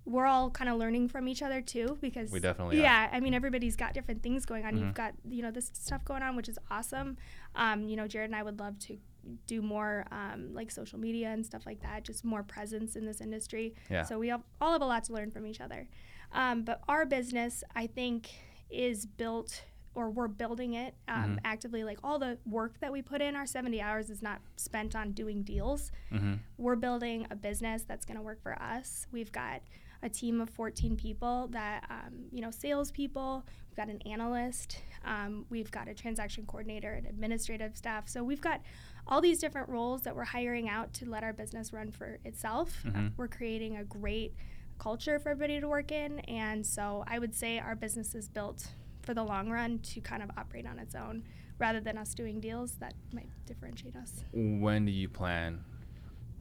[0.08, 2.84] We're all kind of learning from each other too because We definitely are.
[2.84, 3.10] yeah.
[3.12, 4.76] I mean, everybody's got different things going on.
[4.76, 4.80] Mhm.
[4.82, 7.18] You've got you know this stuff going on, which is awesome.
[7.56, 9.00] Um, you know, Jared and I would love to
[9.48, 13.20] do more um, like social media and stuff like that, just more presence in this
[13.20, 13.74] industry.
[13.90, 14.04] Yeah.
[14.04, 15.90] So we all have a lot to learn from each other.
[16.32, 18.30] Um, but our business, I think,
[18.70, 21.40] is built or we're building it um, Mhm.
[21.46, 21.84] actively.
[21.86, 25.14] Like all the work that we put in, our 70 hours is not spent on
[25.14, 25.90] doing deals.
[26.12, 26.34] Mm-hmm.
[26.58, 29.08] We're building a business that's going to work for us.
[29.14, 29.62] We've got
[30.04, 33.46] a team of 14 people that, um, you know, salespeople.
[33.70, 34.82] We've got an analyst.
[35.06, 38.10] Um, we've got a transaction coordinator and administrative staff.
[38.10, 38.62] So we've got
[39.08, 42.84] all these different roles that we're hiring out to let our business run for itself.
[42.86, 43.12] Uh, Mhm.
[43.16, 44.34] we're creating a great
[44.78, 46.20] culture for everybody to work in.
[46.22, 48.68] And so I would say our business is built
[49.02, 51.24] for the long run to kind of operate on its own
[51.58, 54.24] rather than us doing deals that might differentiate us.
[54.34, 55.64] When do you plan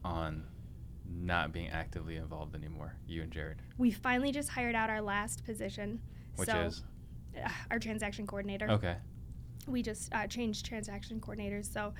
[0.03, 0.43] on
[1.07, 3.61] not being actively involved anymore, you and Jared?
[3.77, 6.01] We finally just hired out our last position.
[6.35, 6.83] Which so, is
[7.41, 8.69] uh, our transaction coordinator.
[8.69, 8.95] okay.
[9.67, 11.71] We just uh, changed transaction coordinators.
[11.71, 11.93] So,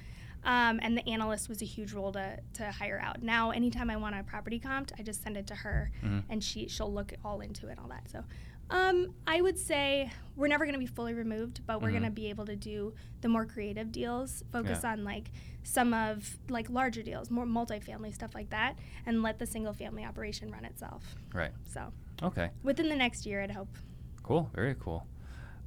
[0.46, 3.22] um, and the analyst was a huge role to, to hire out.
[3.22, 6.24] Now, anytime I want a property comped, I just send it to her, Mhm.
[6.30, 8.10] and she she'll look all into it, all that.
[8.10, 8.24] So,
[8.70, 11.94] um, I would say we're never going to be fully removed, but we're Mhm.
[11.94, 14.92] going to be able to do the more creative deals, focus Yeah.
[14.94, 15.32] on like
[15.64, 20.06] some of like larger deals, more multifamily stuff like that, and let the single family
[20.06, 21.16] operation run itself.
[21.34, 21.52] Right.
[21.66, 21.92] So,
[22.24, 22.52] Okay.
[22.64, 23.76] within the next year, I'd hope.
[24.24, 24.50] Cool.
[24.54, 25.06] Very cool.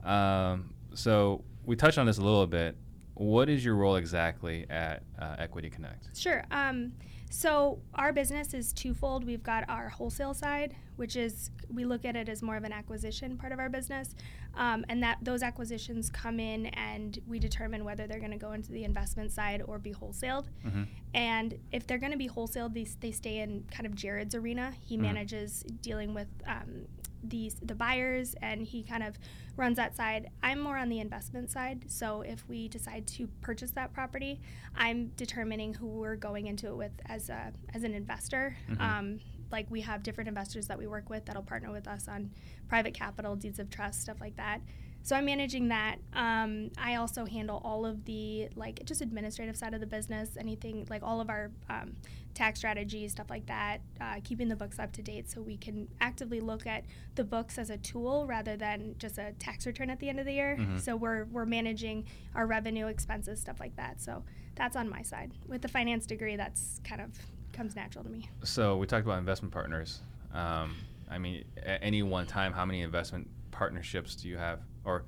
[0.05, 2.77] Um, so we touched on this a little bit.
[3.19, 6.17] What is your role exactly at uh, Equity Connect?
[6.17, 6.45] Sure.
[6.51, 6.93] Um,
[7.31, 9.25] so our business is twofold.
[9.25, 12.73] We've got our wholesale side, which is we look at it as more of an
[12.73, 14.15] acquisition part of our business,
[14.55, 18.53] um, and that those acquisitions come in and we determine whether they're going to go
[18.53, 20.47] into the investment side or be wholesaled.
[20.67, 20.85] Mm-hmm.
[21.13, 24.73] And if they're going to be wholesaled, these they stay in kind of Jared's arena.
[24.81, 25.01] He Mhm.
[25.01, 26.87] manages dealing with um,
[27.23, 29.19] these the buyers, and he kind of
[29.57, 30.31] runs that side.
[30.43, 31.85] I'm more on the investment side.
[31.89, 34.41] So if we decide to purchase that property,
[34.77, 38.57] I'm determining who we're going into it with as a as an investor.
[38.69, 38.81] Mhm.
[38.81, 42.31] Um, like we have different investors that we work with that'll partner with us on
[42.69, 44.61] private capital, deeds of trust, stuff like that.
[45.09, 45.97] So I'm managing that.
[46.13, 50.87] Um, I also handle all of the like just administrative side of the business, anything
[50.91, 51.97] like all of our um,
[52.35, 55.89] tax strategies, stuff like that, uh, keeping the books up to date so we can
[56.03, 59.99] actively look at the books as a tool rather than just a tax return at
[59.99, 60.59] the end of the year.
[60.61, 60.79] Mhm.
[60.79, 64.03] So we're we're managing our revenue, expenses, stuff like that.
[64.03, 64.25] So
[64.57, 65.33] that's on my side.
[65.47, 67.13] With the finance degree, that's kind of
[67.55, 68.29] comes natural to me.
[68.45, 70.03] So we talked about investment partners.
[70.35, 70.77] Um,
[71.09, 75.05] I mean, at any one time, how many investment partnerships do you have or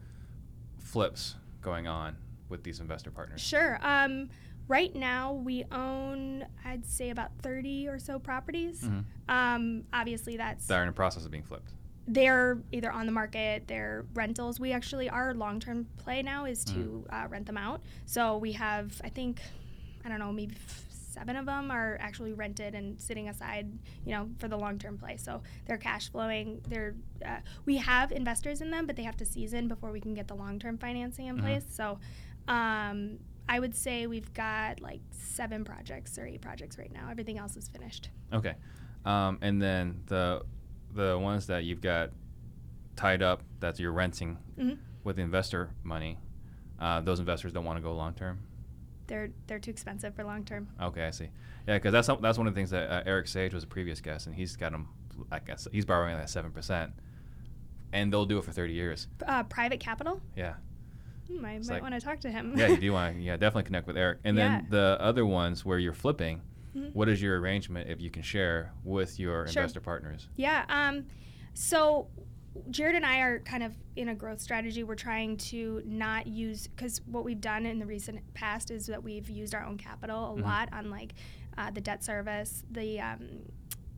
[0.78, 2.16] flips going on
[2.48, 3.40] with these investor partners?
[3.40, 3.78] Sure.
[3.82, 4.28] Um,
[4.68, 8.82] right now, we own, I'd say, about 30 or so properties.
[8.82, 9.04] Mhm.
[9.28, 11.72] Um, obviously, that's That are in the process of being flipped.
[12.06, 14.58] they're either on the market, they're rentals.
[14.58, 17.82] We actually, our long term play now is to uh, rent them out.
[18.06, 19.40] So we have, I think,
[20.04, 23.70] I don't know, maybe f- seven of them are actually rented and sitting aside,
[24.04, 25.16] you know, for the long term play.
[25.16, 26.60] So they're cash flowing.
[26.68, 26.94] They're,
[27.24, 30.28] uh, we have investors in them, but they have to season before we can get
[30.28, 31.40] the long term financing in Mhm.
[31.42, 31.64] place.
[31.70, 31.98] So
[32.48, 33.18] um,
[33.48, 37.08] I would say we've got like seven projects or eight projects right now.
[37.10, 38.10] Everything else is finished.
[38.32, 38.54] Okay.
[39.04, 40.42] Um, and then the
[40.94, 42.10] the ones that you've got
[42.96, 44.72] tied up that you're renting hmm
[45.04, 46.18] with investor money,
[46.78, 48.38] uh, those investors don't want to go long term.
[49.10, 50.68] They're they're too expensive for long term.
[50.80, 51.28] Okay, I see.
[51.66, 54.00] Yeah, because that's that's one of the things that uh, Eric Sage was a previous
[54.00, 54.88] guest, and he's got them.
[55.32, 56.92] I guess he's borrowing like seven percent,
[57.92, 59.08] and they'll do it for thirty years.
[59.26, 60.20] Uh, private capital.
[60.36, 60.54] Yeah,
[61.28, 62.54] Hmm, I It's might like- want to talk to him.
[62.56, 64.20] yeah, you do want to yeah definitely connect with Eric.
[64.24, 64.48] And Yeah.
[64.60, 66.40] then the other ones where you're flipping,
[66.76, 66.94] Mhm.
[66.94, 69.62] what is your arrangement if you can share with your Sure.
[69.62, 70.28] investor partners?
[70.36, 70.64] Yeah.
[70.68, 71.06] Um,
[71.52, 72.06] so
[72.70, 74.82] Jared and I are kind of in a growth strategy.
[74.82, 79.02] We're trying to not use because what we've done in the recent past is that
[79.02, 80.42] we've used our own capital a Mhm.
[80.44, 81.14] lot on like
[81.58, 83.28] uh, the debt service, the um,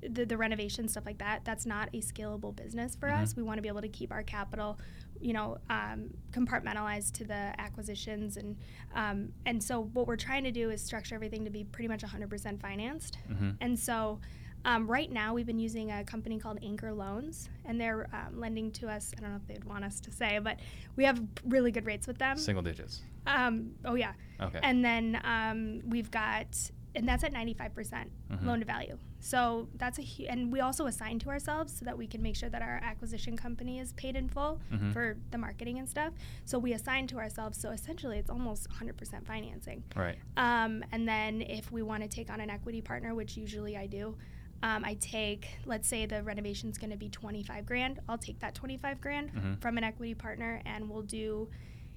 [0.02, 1.44] the, the renovation stuff like that.
[1.44, 3.22] That's not a scalable business for Mhm.
[3.22, 3.36] us.
[3.36, 4.80] We want to be able to keep our capital,
[5.20, 8.56] you know, um, compartmentalized to the acquisitions and
[8.94, 12.02] um, and so what we're trying to do is structure everything to be pretty much
[12.02, 13.16] 100% financed.
[13.30, 13.50] Mm-hmm.
[13.60, 14.18] And so,
[14.64, 18.70] um, right now, we've been using a company called Anchor Loans, and they're um, lending
[18.72, 19.12] to us.
[19.16, 20.58] I don't know if they'd want us to say, but
[20.96, 22.36] we have really good rates with them.
[22.36, 23.02] Single digits.
[23.26, 24.58] Um, oh yeah, Okay.
[24.62, 26.46] and then um, we've got,
[26.94, 28.44] and that's at ninety five percent Mhm.
[28.44, 28.98] loan to value.
[29.20, 32.34] So that's a hu- and we also assign to ourselves so that we can make
[32.34, 34.92] sure that our acquisition company is paid in full Mhm.
[34.92, 36.12] for the marketing and stuff.
[36.44, 37.58] So we assign to ourselves.
[37.58, 39.84] So essentially, it's almost one hundred percent financing.
[39.94, 40.18] right.
[40.36, 43.86] Um, and then if we want to take on an equity partner, which usually I
[43.86, 44.16] do,
[44.62, 48.00] um, I take, let's say the renovation's going to be 25 grand.
[48.08, 49.60] I'll take that 25 grand Mhm.
[49.60, 51.48] from an equity partner and we'll do,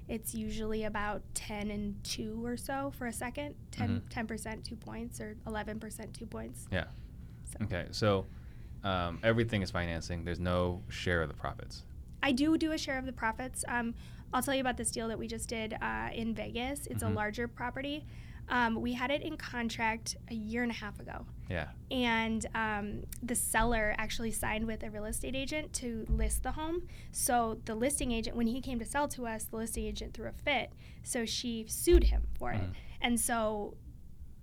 [0.08, 4.10] it's usually about 10 and 2 or so for a second, 10, Mhm.
[4.10, 6.67] 10% two points or 11% two points.
[6.71, 6.86] Yeah.
[7.45, 7.88] So- Okay.
[7.91, 8.25] So
[8.84, 10.23] um, everything is financing.
[10.23, 11.84] There's no share of the profits.
[12.21, 13.63] I do do a share of the profits.
[13.67, 13.95] Um,
[14.34, 16.86] I'll tell you about this deal that we just did uh, in Vegas.
[16.88, 17.12] It's Mhm.
[17.12, 18.06] a larger property.
[18.49, 21.25] Um, we had it in contract a year and a half ago.
[21.47, 21.67] Yeah.
[21.91, 26.88] and um, the seller actually signed with a real estate agent to list the home.
[27.12, 30.27] So the listing agent, when he came to sell to us, the listing agent threw
[30.27, 30.71] a fit.
[31.03, 32.62] So she sued him for it.
[32.62, 32.73] Mhm.
[32.99, 33.77] And so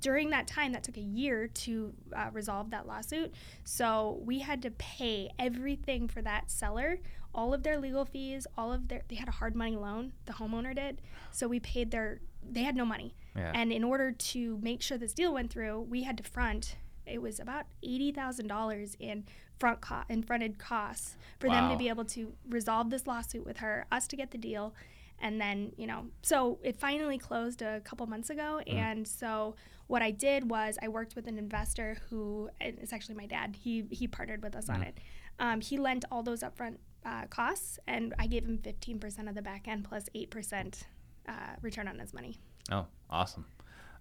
[0.00, 3.34] during that time, that took a year to uh, resolve that lawsuit.
[3.64, 6.98] So we had to pay everything for that seller,
[7.34, 9.02] all of their legal fees, all of their.
[9.08, 10.12] They had a hard money loan.
[10.26, 11.02] The homeowner did.
[11.32, 12.20] So we paid their.
[12.48, 13.14] They had no money.
[13.36, 13.52] Yeah.
[13.54, 16.76] And in order to make sure this deal went through, we had to front.
[17.06, 19.24] It was about eighty thousand dollars in
[19.58, 23.58] front co- in fronted costs for them to be able to resolve this lawsuit with
[23.58, 24.74] her, us to get the deal,
[25.20, 26.06] and then you know.
[26.22, 28.74] So it finally closed a couple months ago, Mm.
[28.74, 29.56] and so
[29.88, 33.56] what I did was I worked with an investor who it's actually my dad.
[33.60, 34.88] He he partnered with us on Mhm.
[34.88, 34.98] it.
[35.38, 39.34] Um, he lent all those upfront uh, costs, and I gave him fifteen percent of
[39.34, 40.86] the back end plus eight percent
[41.26, 42.38] uh, return on his money.
[42.70, 43.44] Oh, awesome.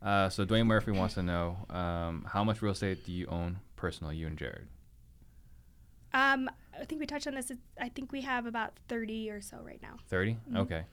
[0.02, 3.60] Uh, so Dwayne Murphy wants to know um, how much real estate do you own
[3.76, 4.67] personally, you and Jared?
[6.13, 7.52] Um, I think we touched on this.
[7.52, 9.97] It's- I think we have about 30 or so right now.
[10.10, 10.38] 30?
[10.50, 10.58] Mhm.
[10.58, 10.84] Okay.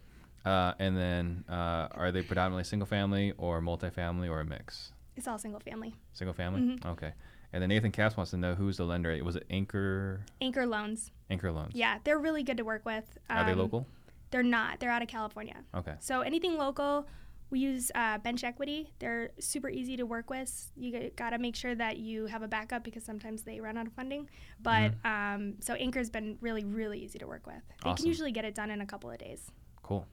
[0.45, 4.93] Uh, and then uh, are they predominantly single family or multifamily or a mix?
[5.17, 5.95] It's all single family.
[6.13, 6.61] Single family?
[6.61, 6.87] Mhm.
[6.87, 7.13] Okay.
[7.53, 9.19] And then Nathan Cass wants to know who's the lender.
[9.25, 11.11] Was it Anchor Anchor loans.
[11.31, 11.75] Anchor Loans?
[11.75, 13.19] Yeah, they're really good to work with.
[13.31, 13.87] Are they Um, local?
[14.31, 14.79] They're not.
[14.81, 15.57] They're out of California.
[15.75, 15.95] Okay.
[15.99, 17.09] So anything local,
[17.51, 18.93] we use uh, Bench Equity.
[18.99, 20.71] They're super easy to work with.
[20.77, 23.87] You got to make sure that you have a backup because sometimes they run out
[23.87, 24.29] of funding.
[24.63, 27.63] But um, so Anchor's been really, really easy to work with.
[27.83, 27.97] They Awesome.
[28.03, 29.51] can usually get it done in a couple of days.
[29.83, 30.07] Cool.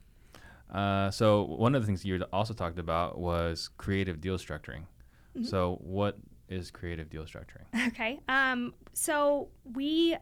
[0.74, 4.84] Uh, so one of the things you also talked about was creative deal structuring.
[5.38, 5.46] Mhm.
[5.46, 6.18] So what
[6.48, 7.66] is creative deal structuring?
[7.88, 8.20] Okay.
[8.30, 10.16] Um, so we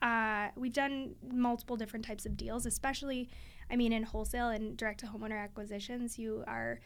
[0.00, 3.28] uh, we've done multiple different types of deals, especially,
[3.70, 6.80] I mean, in wholesale and direct to homeowner acquisitions, you are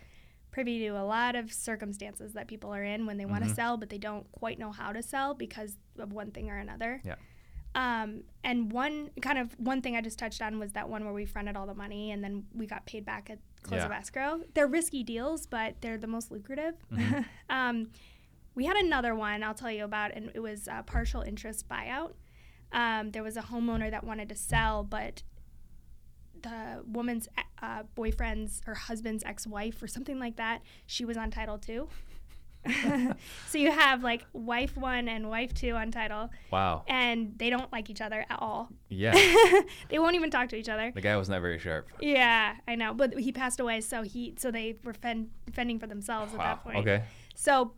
[0.50, 3.48] privy to a lot of circumstances that people are in when they want Mhm.
[3.48, 6.58] to sell, but they don't quite know how to sell because of one thing or
[6.58, 7.00] another.
[7.04, 7.14] Yeah.
[7.74, 11.14] Um, and one kind of one thing I just touched on was that one where
[11.14, 13.96] we fronted all the money and then we got paid back at close of Yeah.
[13.98, 14.42] escrow.
[14.52, 16.74] They're risky deals, but they're the most lucrative.
[16.90, 17.24] Mhm.
[17.48, 17.90] um,
[18.54, 22.12] we had another one I'll tell you about, and it was a partial interest buyout.
[22.72, 25.22] Um, there was a homeowner that wanted to sell, but
[26.42, 27.28] the woman's
[27.60, 31.88] uh, boyfriend's or husband's ex-wife or something like that, she was on title too.
[33.48, 36.30] so you have like wife one and wife two on title.
[36.50, 36.84] Wow.
[36.86, 38.68] And they don't like each other at all.
[38.88, 39.12] Yeah.
[39.88, 40.92] they won't even talk to each other.
[40.94, 41.88] The guy was not very sharp.
[42.00, 45.86] Yeah, I know, but he passed away, so he so they were fend, fending for
[45.86, 46.40] themselves wow.
[46.40, 46.76] at that point.
[46.78, 47.02] Okay.
[47.34, 47.72] So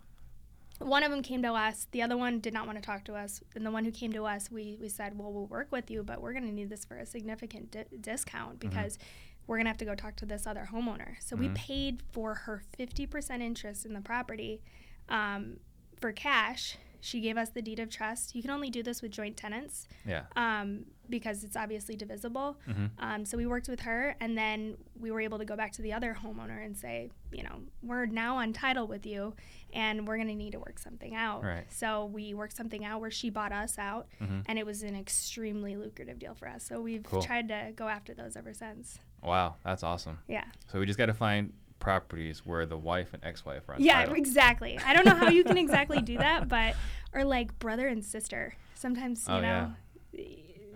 [0.80, 1.86] one of them came to us.
[1.92, 3.40] The other one did not want to talk to us.
[3.54, 6.02] And the one who came to us, we, we said, well, we'll work with you,
[6.02, 8.68] but we're going to need this for a significant di- discount Mm-hmm.
[8.68, 8.98] because
[9.46, 11.16] we're going to have to go talk to this other homeowner.
[11.20, 14.62] So we paid for her 50% interest in the property
[15.08, 15.58] um,
[16.00, 16.76] for cash.
[17.04, 18.34] She gave us the deed of trust.
[18.34, 20.22] You can only do this with joint tenants Yeah.
[20.36, 22.58] um, because it's obviously divisible.
[22.66, 22.90] Mhm.
[22.98, 25.82] Um, so we worked with her, and then we were able to go back to
[25.82, 29.34] the other homeowner and say, you know, we're now on title with you,
[29.74, 31.42] and we're going to need to work something out.
[31.44, 31.70] Right.
[31.70, 34.44] So we worked something out where she bought us out, Mhm.
[34.46, 36.64] and it was an extremely lucrative deal for us.
[36.64, 37.20] So we've Cool.
[37.20, 38.98] tried to go after those ever since.
[39.22, 40.20] Wow, that's awesome.
[40.26, 40.44] Yeah.
[40.68, 41.52] So we just got to find
[41.84, 44.14] properties where the wife and ex-wife are Yeah, title.
[44.14, 44.78] exactly.
[44.84, 46.74] I don't know how you can exactly do that, but
[47.12, 48.54] or like brother and sister.
[48.74, 49.72] Sometimes you Oh, know.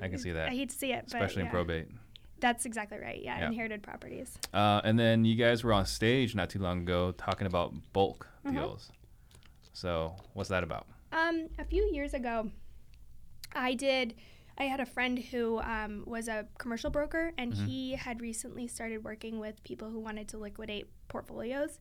[0.01, 0.49] I can see that.
[0.51, 1.88] I hate to see it, but especially in probate.
[2.40, 3.21] That's exactly right.
[3.21, 3.47] Yeah, Yeah.
[3.49, 4.38] inherited properties.
[4.55, 8.29] Uh, and then you guys were on stage not too long ago talking about bulk
[8.44, 8.53] Mhm.
[8.53, 8.92] deals.
[9.73, 10.87] So what's that about?
[11.11, 12.51] Um, a few years ago,
[13.55, 14.14] I did.
[14.59, 17.66] I had a friend who um, was a commercial broker, and Mhm.
[17.66, 21.79] he had recently started working with people who wanted to liquidate portfolios.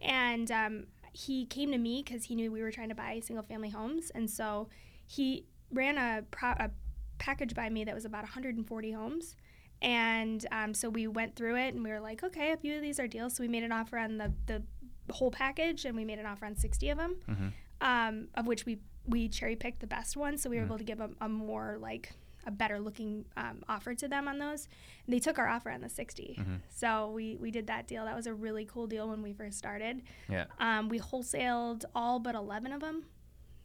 [0.00, 3.44] And um, he came to me because he knew we were trying to buy single
[3.44, 4.10] family homes.
[4.10, 4.68] And so
[5.06, 6.70] he ran a, pro- a
[7.18, 9.36] package by me that was about 140 homes.
[9.80, 12.82] And um, so we went through it and we were like, okay, a few of
[12.82, 13.34] these are deals.
[13.36, 14.62] So we made an offer on the, the
[15.10, 17.48] whole package and we made an offer on 60 of them hmm
[17.82, 20.66] um, of which we we cherry picked the best ones, so we were Mhm.
[20.66, 22.12] able to give a, a more like
[22.46, 24.68] a better looking um, offer to them on those.
[25.06, 26.60] And they took our offer on the 60, Mhm.
[26.68, 28.04] so we we did that deal.
[28.04, 30.02] That was a really cool deal when we first started.
[30.28, 30.46] Yeah.
[30.58, 33.04] Um, we wholesaled all but 11 of them,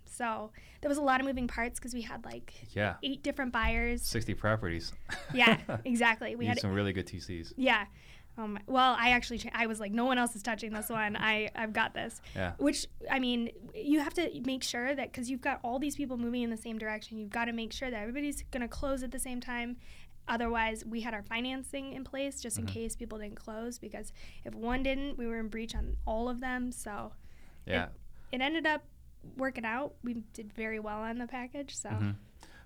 [0.06, 0.52] so
[0.82, 2.96] there was a lot of moving parts because we had like Yeah.
[3.04, 4.02] eight different buyers.
[4.02, 4.94] 60 properties.
[5.34, 6.36] Yeah, exactly.
[6.36, 7.54] We had some really good TCs.
[7.58, 7.86] yeah.
[8.38, 11.16] Um, well, I actually cha- I was like, no one else is touching this one.
[11.18, 12.22] I I've got this.
[12.36, 12.54] Yeah.
[12.58, 16.18] Which I mean, you have to make sure that because you've got all these people
[16.18, 19.04] moving in the same direction, you've got to make sure that everybody's going to close
[19.04, 19.78] at the same time.
[20.28, 22.70] Otherwise, we had our financing in place just in Mhm.
[22.70, 24.14] case people didn't close because
[24.46, 26.72] if one didn't, we were in breach on all of them.
[26.72, 27.12] So
[27.66, 27.88] Yeah.
[28.32, 28.84] it ended up
[29.36, 29.96] working out.
[30.04, 31.76] We did very well on the package.
[31.76, 32.16] So Mhm.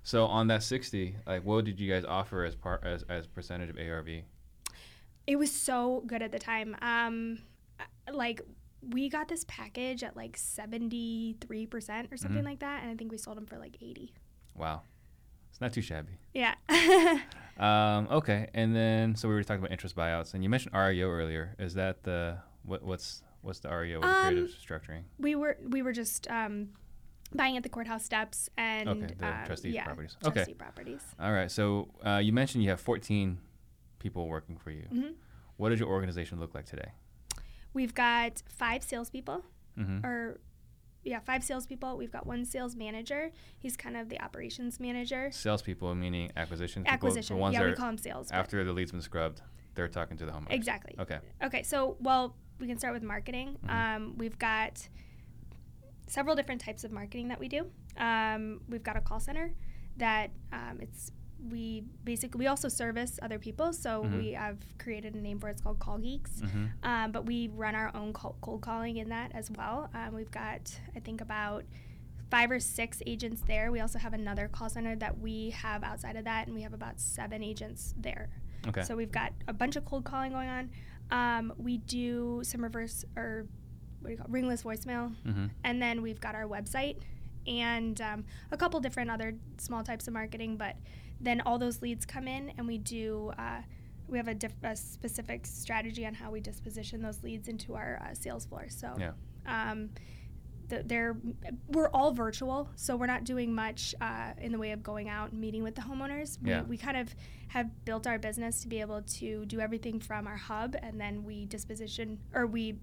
[0.03, 3.69] So on that 60, like what did you guys offer as part as, as percentage
[3.71, 4.23] of ARV?
[5.27, 6.75] It was so good at the time.
[6.81, 7.39] Um,
[8.11, 8.41] like
[8.87, 12.45] we got this package at like 73% or something Mhm.
[12.45, 14.13] like that and i think we sold them for like 80
[14.55, 14.83] Wow.
[15.49, 16.17] It's not too shabby.
[16.33, 16.55] yeah
[17.57, 21.07] Um, okay, and then so we were talking about interest buyouts, and you mentioned REO
[21.09, 21.55] earlier.
[21.57, 25.03] Is that the what, what's what's the REO with the creative Um, structuring?
[25.17, 26.71] we were we were just um,
[27.33, 30.17] buying at the courthouse steps and Okay, the uh, trustee yeah, properties.
[30.25, 30.33] Okay.
[30.33, 33.37] trustee properties All right, so uh, you mentioned you have 14
[34.05, 34.85] people working for you.
[34.93, 35.13] Mhm.
[35.57, 36.91] What does your organization look like today?
[37.73, 39.43] we've got five salespeople
[39.77, 40.05] Mm-hmm.
[40.05, 40.39] or
[41.03, 45.93] yeah five salespeople we've got one sales manager he's kind of the operations manager Salespeople,
[45.93, 49.41] meaning acquisition people, acquisition ones yeah we call them sales after the lead's been scrubbed,
[49.75, 50.51] they're talking to the homeowners.
[50.61, 51.19] exactly Okay.
[51.47, 52.23] Okay, so well,
[52.61, 53.57] we can start with marketing.
[53.65, 53.69] Mhm.
[53.77, 54.87] Um, we've got
[56.07, 57.61] several different types of marketing that we do.
[57.97, 59.47] Um, we've got a call center
[59.97, 61.11] that um, it's
[61.49, 63.73] we basically we also service other people.
[63.73, 64.17] So Mhm.
[64.17, 65.53] we have created a name for it.
[65.53, 66.41] It's called Call Geeks.
[66.41, 66.65] Mm-hmm.
[66.83, 69.89] Um, but we run our own cold, cold calling in that as well.
[69.93, 71.65] Um, we've got I think about
[72.31, 73.71] five or six agents there.
[73.71, 76.73] We also have another call center that we have outside of that, and we have
[76.73, 78.29] about seven agents there.
[78.67, 78.81] Okay.
[78.81, 80.69] So we've got a bunch of cold calling going on.
[81.11, 83.45] Um, we do some reverse or
[83.99, 84.31] what do you call it?
[84.31, 85.47] ringless voicemail, mm-hmm.
[85.63, 86.97] and then we've got our website
[87.47, 90.57] and um, a couple different other small types of marketing.
[90.57, 90.77] But
[91.25, 93.31] then all those leads come in, and we do.
[93.37, 93.61] Uh,
[94.07, 97.99] we have a, diff- a specific strategy on how we disposition those leads into our
[98.05, 98.65] uh, sales floor.
[98.69, 99.13] So Yeah.
[99.47, 99.89] um,
[100.69, 100.85] th-
[101.67, 105.31] we're all virtual, so we're not doing much uh, in the way of going out
[105.31, 106.37] and meeting with the homeowners.
[106.39, 106.61] We, Yeah.
[106.61, 107.15] we kind of
[107.47, 111.23] have built our business to be able to do everything from our hub, and then
[111.23, 112.75] we disposition or we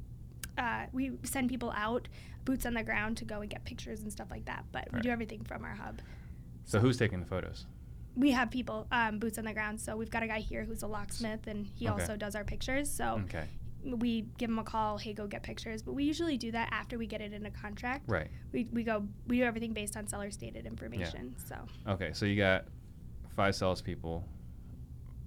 [0.59, 2.09] uh, we send people out,
[2.45, 4.65] boots on the ground, to go and get pictures and stuff like that.
[4.73, 6.03] But we do everything from our hub.
[6.65, 7.65] So who's taking the photos?
[8.15, 10.83] We have people um, boots on the ground, so we've got a guy here who's
[10.83, 12.01] a locksmith, and he Okay.
[12.03, 12.91] also does our pictures.
[12.91, 13.47] So Okay.
[13.85, 15.83] we give him a call, hey, go get pictures.
[15.83, 18.05] But we usually do that after we get it in a contract.
[18.09, 18.29] Right.
[18.53, 21.35] We, we go, we do everything based on seller stated information.
[21.49, 21.57] So,
[21.89, 22.67] Okay, so you got
[23.35, 24.25] five salespeople,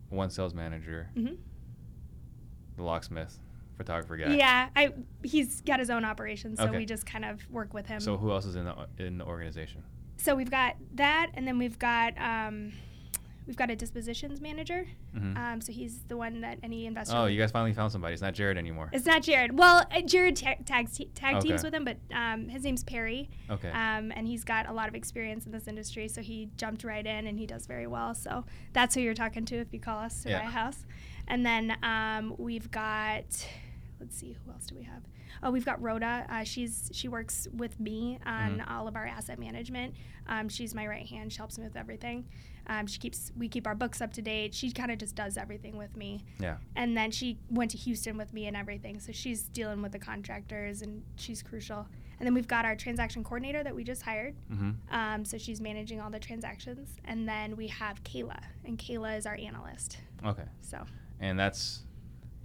[0.10, 1.38] one sales manager, mhm.
[2.78, 3.40] the locksmith,
[3.78, 4.36] photographer guy.
[4.36, 6.78] yeah, I he's got his own operation, so Okay.
[6.78, 8.00] we just kind of work with him.
[8.00, 9.84] So who else is in the in the organization?
[10.18, 12.74] So we've got that, and then we've got um,
[13.48, 14.88] we've got a dispositions manager.
[15.16, 17.16] hmm Um, so he's the one that any investor.
[17.16, 18.14] oh, you guys finally found somebody.
[18.14, 18.90] It's not Jared anymore.
[18.92, 19.58] It's not Jared.
[19.58, 23.30] Well, uh, Jared ta- tags te- tag teams with him, but um, his name's Perry,
[23.52, 23.70] Okay.
[23.70, 26.08] um, and he's got a lot of experience in this industry.
[26.08, 28.16] So he jumped right in, and he does very well.
[28.16, 30.40] So that's who you're talking to if you call us to Yeah.
[30.42, 30.86] buy a house.
[31.28, 33.26] And then um, we've got,
[34.00, 35.04] let's see, who else do we have?
[35.44, 36.26] Oh, we've got Rhoda.
[36.30, 38.72] Uh, she's she works with me on Mhm.
[38.72, 39.96] all of our asset management.
[40.28, 41.32] Um, she's my right hand.
[41.34, 42.26] She helps me with everything.
[42.68, 44.54] Um, she keeps we keep our books up to date.
[44.56, 46.58] She kind of just does everything with me yeah.
[46.76, 49.00] and then she went to Houston with me and everything.
[49.00, 51.88] So she's dealing with the contractors and she's crucial.
[52.20, 54.34] And then we've got our transaction coordinator that we just hired.
[54.52, 54.72] Mm-hmm.
[54.90, 56.96] Um, so she's managing all the transactions.
[57.04, 59.98] And then we have Kayla, and Kayla is our analyst.
[60.26, 60.46] Okay.
[60.62, 60.86] So
[61.20, 61.84] And that's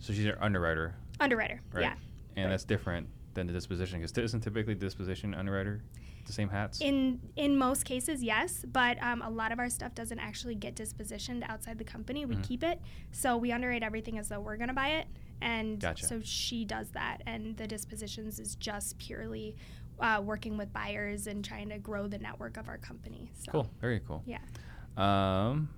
[0.00, 1.82] so she's our underwriter, underwriter, Right.
[1.82, 1.94] yeah.
[2.36, 2.50] And Right.
[2.50, 5.82] that's different than the disposition because isn't typically disposition underwriter
[6.26, 6.80] the same hats?
[6.80, 10.74] In in most cases, yes, but um, a lot of our stuff doesn't actually get
[10.74, 12.24] dispositioned outside the company.
[12.26, 12.42] We Mhm.
[12.42, 12.80] keep it,
[13.12, 15.06] so we underwrite everything as though we're going to buy it,
[15.40, 16.06] and Gotcha.
[16.06, 17.22] so she does that.
[17.26, 19.56] And the dispositions is just purely
[19.98, 23.30] uh, working with buyers and trying to grow the network of our company.
[23.34, 23.70] So, cool.
[23.82, 24.22] Very cool.
[24.26, 24.38] Yeah.
[24.96, 25.68] Um,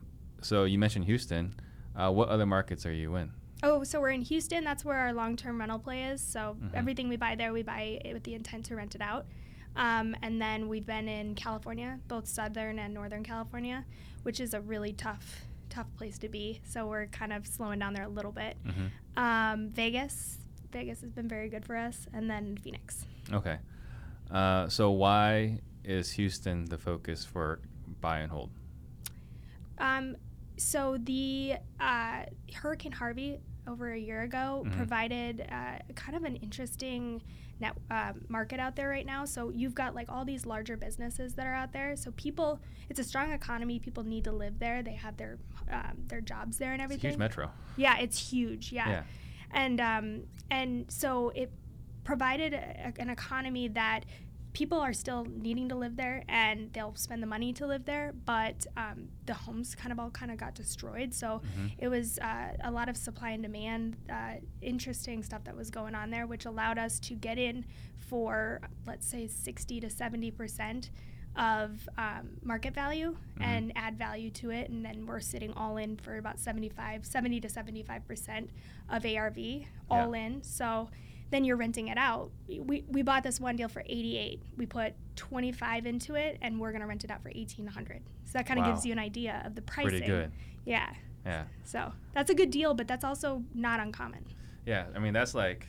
[0.43, 1.55] so you mentioned Houston.
[1.97, 3.33] Uh, what other markets are you in?
[3.63, 4.65] Oh, so we're in Houston.
[4.65, 6.21] That's where our long-term rental play is.
[6.21, 6.75] So Mhm.
[6.75, 9.27] everything we buy there, we buy it with the intent to rent it out.
[9.77, 13.85] Um, and then we've been in California, both Southern and Northern California,
[14.23, 16.61] which is a really tough, tough place to be.
[16.65, 18.57] So we're kind of slowing down there a little bit.
[18.65, 18.87] hmm
[19.17, 20.39] Um, Vegas,
[20.73, 23.07] Vegas has been very good for us, and then Phoenix.
[23.33, 23.59] Okay.
[24.31, 27.61] Uh, so why is Houston the focus for
[28.01, 28.51] buy and hold?
[29.79, 30.17] Um,
[30.57, 34.77] so the uh, Hurricane Harvey over a year ago Mhm.
[34.77, 37.23] provided uh, kind of an interesting
[37.61, 39.25] net uh, market out there right now.
[39.25, 41.95] So you've got like all these larger businesses that are out there.
[41.97, 43.79] So people, it's a strong economy.
[43.79, 44.83] People need to live there.
[44.83, 45.39] They have their
[45.71, 47.11] um, their jobs there and It's a everything.
[47.13, 47.51] huge metro.
[47.77, 48.73] Yeah, it's huge.
[48.73, 49.03] Yeah, Yeah.
[49.53, 51.53] and um, and so it
[52.05, 54.05] provided a, an economy that
[54.53, 58.13] people are still needing to live there and they'll spend the money to live there
[58.27, 61.73] but um, the homes kind of all kind of got destroyed so Mhm.
[61.79, 65.95] it was uh, a lot of supply and demand uh, interesting stuff that was going
[65.95, 67.65] on there which allowed us to get in
[67.97, 70.91] for let's say 60 to 70 percent
[71.35, 73.43] of um, market value Mhm.
[73.43, 77.41] and add value to it and then we're sitting all in for about 75 70
[77.41, 78.51] to 75 percent
[78.91, 79.39] of arv
[79.91, 80.91] all in so
[81.33, 84.93] then you're renting it out we, we bought this one deal for 88 we put
[85.16, 88.61] 25 into it and we're going to rent it out for 1800 so that kind
[88.61, 88.72] of Wow.
[88.72, 90.30] gives you an idea of the pricing Pretty good.
[90.64, 90.93] yeah
[91.26, 91.45] Yeah.
[91.64, 94.24] so that's a good deal but that's also not uncommon
[94.64, 94.87] Yeah.
[94.95, 95.66] I mean, that's like,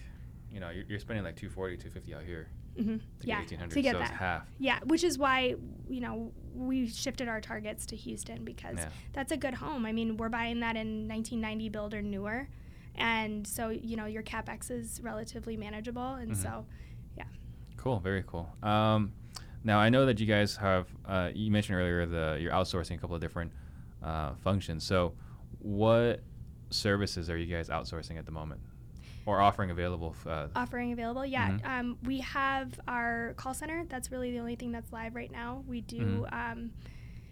[0.51, 2.47] you know, you're, you're spending like 240, 250 out here
[2.77, 2.97] Mm-hmm.
[2.97, 3.73] to yeah get 1800.
[3.75, 4.47] to get so that half.
[4.57, 5.53] yeah which is why
[5.87, 8.89] you know we shifted our targets to houston because Yeah.
[9.13, 12.47] that's a good home i mean we're buying that in 1990 build or newer
[12.95, 16.35] and so you know your capex is relatively manageable and Mhm.
[16.41, 16.65] so
[17.17, 17.25] yeah.
[17.77, 17.99] Cool.
[17.99, 18.49] Very cool.
[18.63, 19.13] Um,
[19.63, 20.87] now I know that you guys have.
[21.05, 23.51] Uh, you mentioned earlier the you're outsourcing a couple of different
[24.01, 24.83] uh, functions.
[24.83, 25.13] So,
[25.59, 26.21] what
[26.69, 28.61] services are you guys outsourcing at the moment,
[29.25, 30.15] or offering available?
[30.25, 31.65] Uh, offering available yeah Mhm.
[31.65, 35.63] um, we have our call center that's really the only thing that's live right now
[35.67, 36.33] we do Mhm.
[36.51, 36.71] um,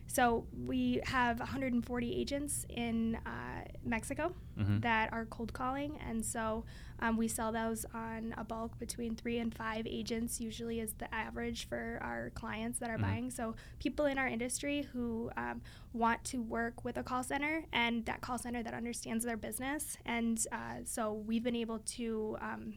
[0.08, 4.82] so we have 140 agents in uh, mexico mhm.
[4.82, 6.64] that are cold calling and so
[7.00, 11.14] um, we sell those on a bulk between three and five agents usually is the
[11.14, 13.02] average for our clients that are Mhm.
[13.02, 15.62] buying so people in our industry who um,
[15.94, 19.98] want to work with a call center and that call center that understands their business
[20.06, 22.74] and uh, so we've been able to um,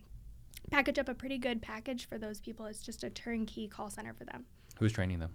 [0.70, 4.14] package up a pretty good package for those people it's just a turnkey call center
[4.14, 4.44] for them
[4.78, 5.30] Who's training them?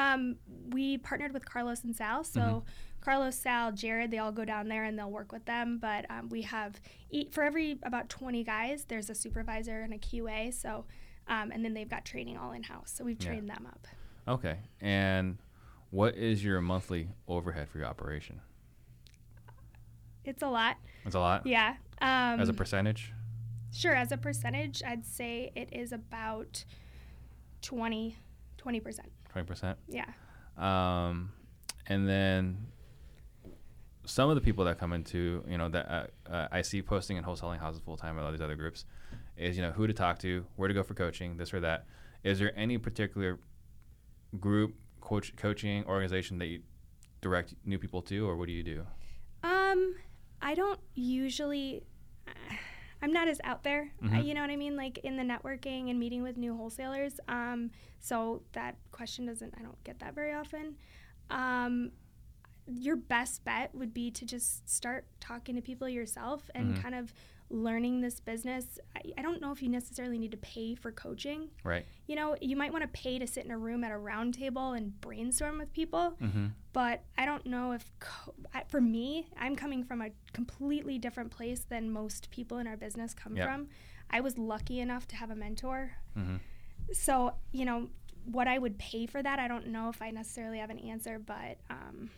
[0.00, 0.36] Um,
[0.70, 2.24] we partnered with Carlos and Sal.
[2.24, 2.62] So Mhm.
[3.00, 5.78] Carlos, Sal, Jared, they all go down there and they'll work with them.
[5.78, 6.80] But um, we have
[7.32, 10.52] for every about 20 guys, there's a supervisor and a QA.
[10.52, 10.84] So
[11.26, 12.90] um, and then they've got training all in house.
[12.92, 13.28] So we've Yeah.
[13.28, 13.86] trained them up.
[14.26, 14.58] Okay.
[14.80, 15.38] And
[15.90, 18.40] what is your monthly overhead for your operation?
[20.24, 20.76] It's a lot.
[21.06, 21.46] It's a lot.
[21.46, 21.76] Yeah.
[22.00, 23.12] Um, As a percentage.
[23.72, 23.94] sure.
[23.94, 26.64] As a percentage, I'd say it is about
[27.62, 28.16] 20,
[28.58, 29.00] 20%.
[29.30, 29.78] Twenty percent.
[29.88, 30.06] Yeah.
[30.56, 31.32] Um,
[31.86, 32.66] and then,
[34.04, 37.16] some of the people that come into you know that uh, uh, I see posting
[37.16, 38.84] in wholesaling houses full time and all these other groups
[39.36, 41.86] is you know who to talk to, where to go for coaching, this or that.
[42.22, 43.38] Is there any particular
[44.38, 46.60] group coach coaching organization that you
[47.20, 48.86] direct new people to, or what do you do?
[49.42, 49.94] Um,
[50.42, 51.82] I don't usually.
[53.02, 53.92] I'm not as out there.
[54.02, 54.24] I, Mhm.
[54.26, 54.76] you know what I mean?
[54.76, 57.18] Like in the networking and meeting with new wholesalers.
[57.28, 57.70] Um,
[58.00, 59.54] so that question doesn't.
[59.58, 60.76] I don't get that very often.
[61.30, 61.92] Um,
[62.66, 66.82] your best bet would be to just start talking to people yourself and Mhm.
[66.82, 67.12] kind of
[67.50, 68.78] learning this business.
[68.96, 71.48] I, I don't know if you necessarily need to pay for coaching.
[71.64, 71.84] Right.
[72.06, 74.34] You know, you might want to pay to sit in a room at a round
[74.34, 76.46] table and brainstorm with people Mm-hmm.
[76.72, 81.30] but I don't know if co- I- for me, I'm coming from a completely different
[81.30, 83.46] place than most people in our business come Yep.
[83.46, 83.68] from.
[84.10, 85.92] I was lucky enough to have a mentor.
[86.16, 86.36] Mm-hmm.
[86.92, 87.88] So, you know,
[88.24, 91.18] what I would pay for that, I don't know if I necessarily have an answer,
[91.18, 92.10] but um,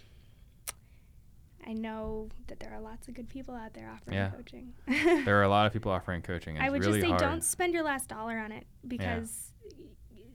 [1.66, 4.30] I know that there are lots of good people out there offering Yeah.
[4.30, 4.72] coaching.
[5.24, 6.56] There are a lot of people offering coaching.
[6.56, 7.20] And I would really just say hard.
[7.20, 9.52] don't spend your last dollar on it because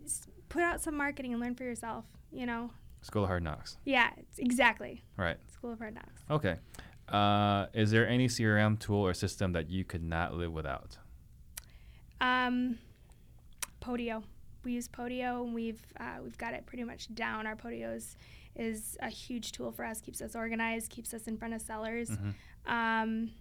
[0.05, 2.71] s- put out some marketing and learn for yourself, you know?
[3.01, 3.77] School of Hard Knocks.
[3.85, 5.03] Yeah, it's exactly.
[5.17, 5.37] Right.
[5.51, 6.21] School of Hard Knocks.
[6.31, 6.55] Okay.
[7.09, 10.97] Uh, is there any CRM tool or system that you could not live without?
[12.19, 12.79] Um,
[13.81, 14.23] Podio.
[14.63, 17.47] We use Podio, and we've uh, we've got it pretty much down.
[17.47, 17.95] Our Podio
[18.59, 20.01] is, a huge tool for us.
[20.01, 20.89] Keeps us organized.
[20.89, 22.09] Keeps us in front of sellers.
[22.09, 22.33] Mhm.
[22.65, 23.31] Um,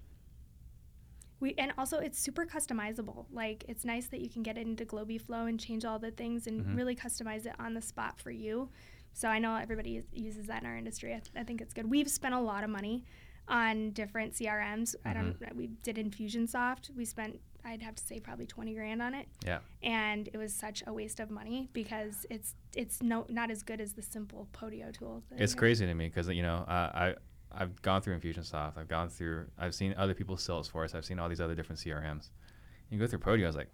[1.39, 3.27] we and also it's super customizable.
[3.31, 6.47] Like it's nice that you can get it into GlobiFlow and change all the things
[6.47, 6.77] and Mhm.
[6.77, 8.71] really customize it on the spot for you.
[9.12, 11.11] So I know everybody uses that in our industry.
[11.14, 11.91] I, th- I think it's good.
[11.91, 13.05] We've spent a lot of money
[13.49, 14.95] on different CRMs.
[15.05, 15.37] I don't.
[15.57, 16.91] We did Infusionsoft.
[16.95, 17.41] We spent.
[17.67, 19.59] I'd have to say probably twenty grand on it, Yeah.
[19.83, 23.81] and it was such a waste of money because it's it's no not as good
[23.81, 25.23] as the simple Podio tool.
[25.37, 27.14] It's crazy to me because you know uh, I
[27.53, 28.77] I've gone through Infusionsoft.
[28.79, 29.47] I've gone through.
[29.59, 30.95] I've seen other people's Salesforce.
[30.95, 32.31] I've seen all these other different CRMs.
[32.91, 33.45] You go through Podio.
[33.45, 33.71] I was like,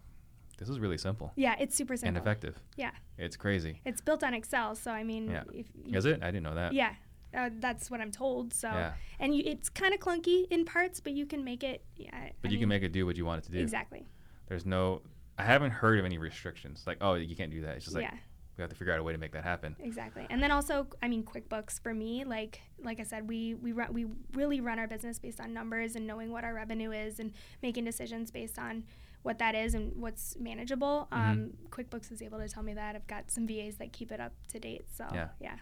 [0.59, 2.09] this is really simple Yeah, it's super simple.
[2.09, 2.61] and effective.
[2.77, 2.93] Yeah.
[3.19, 3.81] It's crazy.
[3.85, 5.43] It's built on Excel, so I mean, Yeah.
[5.53, 6.23] if Is it?
[6.23, 6.73] I didn't know that.
[6.73, 6.95] Yeah,
[7.35, 8.53] uh, that's what I'm told.
[8.55, 8.93] So, Yeah.
[9.19, 11.85] and you, it's kind of clunky in parts, but you can make it.
[11.97, 12.11] Yeah,
[12.41, 13.59] But I you can make it do what you want it to do.
[13.61, 14.07] exactly.
[14.49, 15.03] There's no.
[15.39, 16.85] I haven't heard of any restrictions.
[16.87, 17.77] Like, oh, you can't do that.
[17.77, 18.15] It's just like yeah,
[18.59, 19.75] we have to figure out a way to make that happen.
[19.81, 20.27] exactly.
[20.29, 23.93] And then also, I mean, QuickBooks for me, like like I said, we we run
[23.95, 27.33] we really run our business based on numbers and knowing what our revenue is and
[27.63, 28.85] making decisions based on
[29.23, 31.09] what that is and what's manageable.
[31.13, 31.17] Mhm.
[31.31, 32.95] Um, QuickBooks is able to tell me that.
[32.97, 34.85] I've got some VAs that keep it up to date.
[34.93, 35.29] So Yeah.
[35.41, 35.57] yeah.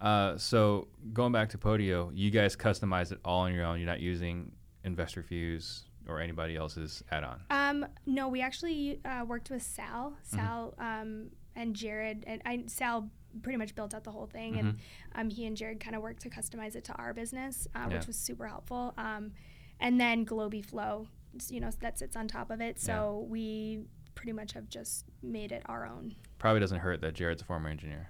[0.00, 3.78] Uh, so going back to Podio, you guys customize it all on your own.
[3.78, 4.52] You're not using
[4.84, 7.40] InvestorFuse or anybody else's add-on.
[7.50, 10.36] Um, no, we actually uh, worked with Sal, Mm-hmm.
[10.36, 13.10] Sal, um, and Jared, and I, Sal
[13.42, 14.78] pretty much built out the whole thing, and
[15.14, 17.96] um, he and Jared kind of worked to customize it to our business, uh, Yeah.
[17.96, 18.94] which was super helpful.
[18.96, 19.32] Um,
[19.80, 21.06] and then GlobiFlow,
[21.50, 23.80] you know, that sits on top of it, so we
[24.14, 26.14] pretty much have just made it our own.
[26.38, 28.08] Probably doesn't hurt that Jared's a former engineer.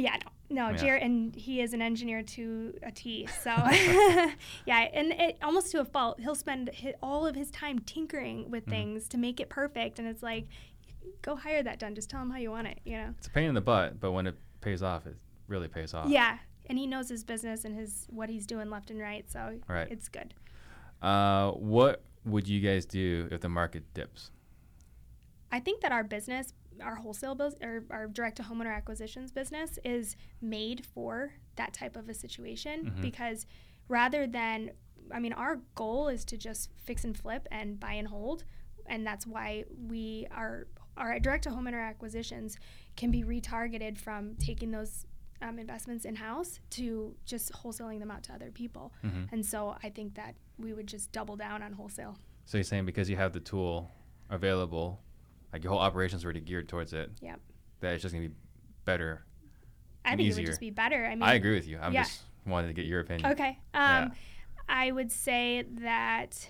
[0.00, 0.16] Yeah,
[0.50, 0.76] no, no, Yeah.
[0.76, 3.26] Jared, and he is an engineer to a T.
[3.42, 3.50] So,
[4.66, 6.20] yeah, and it almost to a fault.
[6.20, 8.70] He'll spend hi all of his time tinkering with Mhm.
[8.70, 10.46] things to make it perfect, and it's like,
[11.22, 11.94] go hire that done.
[11.94, 12.80] Just tell him how you want it.
[12.84, 13.14] You know?
[13.18, 15.16] It's a pain in the butt, but when it pays off, it
[15.48, 16.08] really pays off.
[16.08, 19.28] Yeah, and he knows his business and his what he's doing left and right.
[19.30, 19.88] So Right.
[19.90, 20.34] it's good.
[21.02, 24.30] Uh, what would you guys do if the market dips?
[25.52, 29.78] I think that our business, our wholesale bus or our direct to homeowner acquisitions business,
[29.84, 33.00] is made for that type of a situation Mhm.
[33.02, 33.46] because
[33.88, 34.70] rather than,
[35.12, 38.44] I mean, our goal is to just fix and flip and buy and hold,
[38.86, 40.66] and that's why we are
[40.96, 42.58] our direct to homeowner acquisitions
[42.96, 45.06] can be retargeted from taking those
[45.42, 48.92] um, investments in house to just wholesaling them out to other people.
[49.00, 52.18] hmm And so I think that we would just double down on wholesale.
[52.44, 53.90] So you're saying because you have the tool
[54.28, 55.00] available,
[55.52, 57.10] like your whole operation's already geared towards it.
[57.20, 57.40] Yep.
[57.80, 58.34] That it's just gonna be
[58.84, 59.24] better.
[60.04, 61.04] I think it would just be better.
[61.04, 61.78] I mean, I agree with you.
[61.80, 62.04] I'm yeah.
[62.04, 63.32] just wanted to get your opinion.
[63.32, 63.58] Okay.
[63.74, 64.04] Yeah.
[64.04, 64.12] Um,
[64.68, 66.48] I would say that,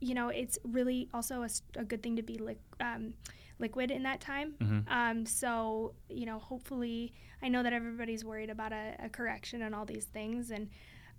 [0.00, 3.14] you know, it's really also a, a good thing to be li- um,
[3.58, 4.54] liquid in that time.
[4.60, 4.90] Mhm.
[4.90, 7.12] Um, so, you know, hopefully,
[7.42, 10.50] I know that everybody's worried about a, a correction and all these things.
[10.50, 10.68] And,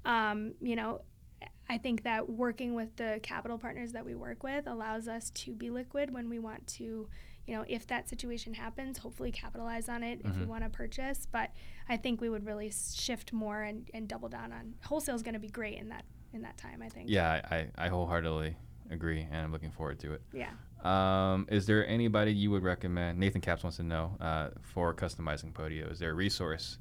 [0.04, 1.02] um, you know,
[1.72, 5.54] I think that working with the capital partners that we work with allows us to
[5.54, 6.84] be liquid when we want to,
[7.48, 10.48] you know, if that situation happens, hopefully capitalize on it if we Mhm.
[10.48, 11.26] want to purchase.
[11.32, 11.52] But
[11.88, 15.34] I think we would really shift more and, and double down on wholesale is going
[15.36, 16.04] to be great in that
[16.34, 16.82] in that time.
[16.82, 17.10] I think.
[17.10, 18.58] Yeah, I, I I wholeheartedly
[18.90, 20.22] agree, and I'm looking forward to it.
[20.34, 20.52] Yeah.
[20.84, 23.18] Um, is there anybody you would recommend?
[23.18, 25.90] Nathan Caps wants to know uh, for customizing Podio.
[25.90, 26.80] Is there a resource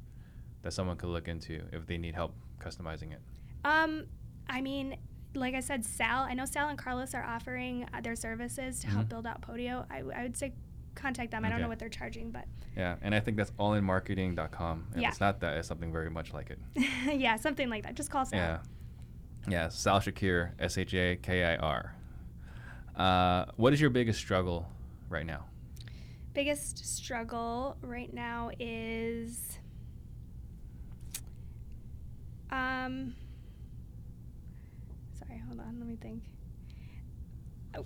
[0.62, 3.20] that someone could look into if they need help customizing it?
[3.64, 4.07] Um,
[4.51, 4.96] I mean,
[5.34, 6.24] like I said, Sal.
[6.24, 9.09] I know Sal and Carlos are offering uh, their services to help Mhm.
[9.11, 9.86] build out Podio.
[9.90, 10.53] I would say
[10.96, 11.44] contact them.
[11.44, 12.44] I don't know what they're charging, but
[12.76, 14.88] Yeah, and I think that's allinmarketing.com.
[14.96, 15.09] If Yeah.
[15.09, 16.59] it's not that, it's something very much like it.
[17.18, 17.94] yeah, something like that.
[17.94, 18.38] Just call Sal.
[18.40, 18.59] Yeah.
[19.48, 21.94] Yeah, Sal Shakir, S H A K I R.
[22.96, 24.68] Uh, what is your biggest struggle
[25.09, 25.44] right now?
[26.34, 29.59] Biggest struggle right now is
[32.51, 33.14] um
[35.30, 36.24] sorry, hold on, let me think.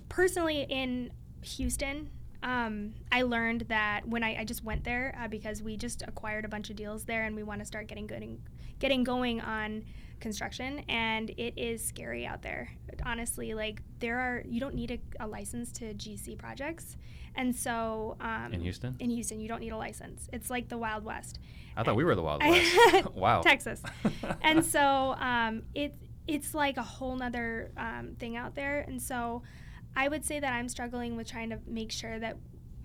[0.09, 2.09] Personally in Houston,
[2.43, 6.45] um, I learned that when I, I just went there uh, because we just acquired
[6.45, 8.39] a bunch of deals there and we want to start getting good and
[8.79, 9.83] getting going on
[10.19, 12.71] construction and it is scary out there
[13.05, 16.95] honestly like there are you don't need a, a license to gc projects
[17.35, 18.95] and so um, In Houston?
[18.99, 21.39] in houston you don't need a license it's like the wild west
[21.77, 23.13] I thought we were the Wild West.
[23.15, 23.41] wow.
[23.41, 23.81] Texas.
[24.41, 25.93] and so um, it
[26.27, 28.81] it's like a whole nother um, thing out there.
[28.81, 29.43] And so
[29.95, 32.37] I would say that I'm struggling with trying to make sure that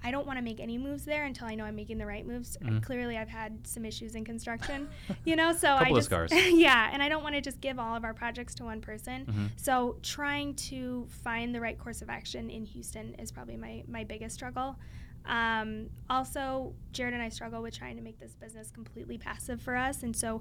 [0.03, 2.27] I don't want to make any moves there until I know I'm making the right
[2.27, 2.57] moves.
[2.63, 2.83] Mhm.
[2.83, 4.89] clearly, I've had some issues in construction,
[5.25, 5.53] you know.
[5.53, 6.31] So I just scars.
[6.35, 9.27] yeah, and I don't want to just give all of our projects to one person.
[9.27, 9.51] Mhm.
[9.61, 14.05] So trying to find the right course of action in Houston is probably my my
[14.05, 14.79] biggest struggle.
[15.27, 19.77] Um, also, Jared and I struggle with trying to make this business completely passive for
[19.77, 20.41] us, and so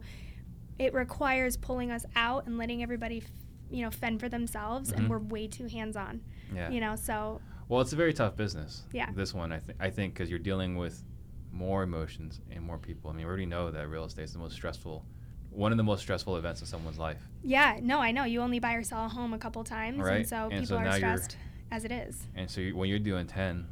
[0.80, 3.30] it requires pulling us out and letting everybody, f-
[3.70, 4.98] you know, fend for themselves, Mhm.
[4.98, 6.22] and we're way too hands on.
[6.56, 6.70] Yeah.
[6.72, 8.84] You know, so Well, it's a very tough business.
[8.92, 9.12] Yeah.
[9.12, 11.04] This one, I think, I think, because you're dealing with
[11.52, 13.12] more emotions and more people.
[13.12, 15.06] I mean, we already know that real estate is the most stressful,
[15.52, 17.28] one of the most stressful events in someone's life.
[17.44, 20.18] yeah, no, I know you only buy or sell a home a couple times, Right.
[20.22, 21.38] and so And people so are stressed
[21.72, 22.28] as it is.
[22.36, 23.68] And so you, when you're doing 10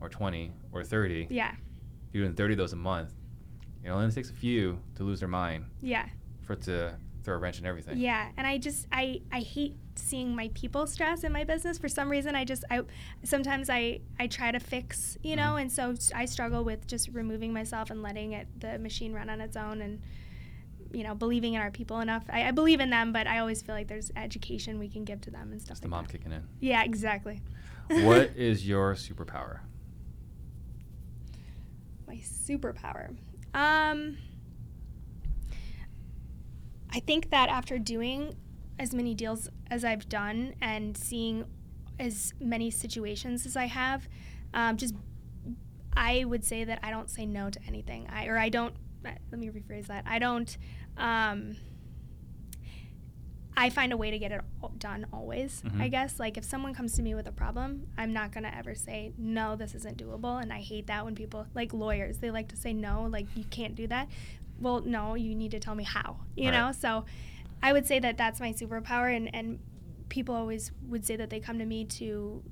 [0.00, 1.54] or 20 or 30, Yeah,
[2.12, 3.12] you're doing 30 of those a month.
[3.84, 6.06] It only takes a few to lose their mind yeah.
[6.42, 7.98] For it to throw a wrench in everything.
[7.98, 11.78] Yeah, and I just I I hate seeing my people stress in my business.
[11.78, 12.80] For some reason, I just I
[13.22, 15.60] sometimes I I try to fix, you know, Mhm.
[15.62, 19.40] and so I struggle with just removing myself and letting it the machine run on
[19.40, 20.00] its own and
[20.92, 22.24] you know believing in our people enough.
[22.28, 25.20] I, I believe in them, but I always feel like there's education we can give
[25.22, 26.12] to them and stuff It's the like mom that.
[26.12, 26.42] kicking in.
[26.60, 27.40] Yeah, exactly.
[27.88, 29.60] what is your superpower?
[32.06, 33.14] my superpower?
[33.54, 34.16] Um,
[36.94, 38.34] I think that after doing
[38.78, 41.44] as many deals as I've done and seeing
[41.98, 44.08] as many situations as I have,
[44.54, 44.94] um, just
[45.94, 48.06] I would say that I don't say no to anything.
[48.10, 48.74] I or I don't.
[49.04, 50.04] uh, Let me rephrase that.
[50.06, 50.56] I don't.
[50.96, 51.56] Um,
[53.54, 55.62] I find a way to get it all done always.
[55.78, 55.90] I Mhm.
[55.90, 59.12] guess like if someone comes to me with a problem, I'm not gonna ever say
[59.18, 59.56] no.
[59.56, 62.72] This isn't doable, and I hate that when people like lawyers they like to say
[62.72, 64.08] no, like you can't do that.
[64.60, 66.18] Well, no, you need to tell me how.
[66.36, 66.58] You Right.
[66.58, 67.04] know, so
[67.62, 69.58] I would say that that's my superpower, and and
[70.08, 72.42] people always would say that they come to me to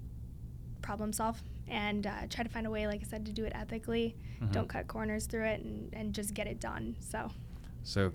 [0.83, 3.53] problem solve and uh, try to find a way, like I said, to do it
[3.55, 4.17] ethically.
[4.41, 4.53] Mhm.
[4.53, 6.97] Don't cut corners through it, and and just get it done.
[7.01, 7.31] So
[7.83, 8.13] So,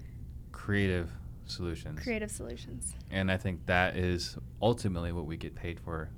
[0.51, 1.11] creative
[1.45, 1.99] solutions.
[2.01, 2.95] creative solutions.
[3.11, 6.09] And I think that is ultimately what we get paid for.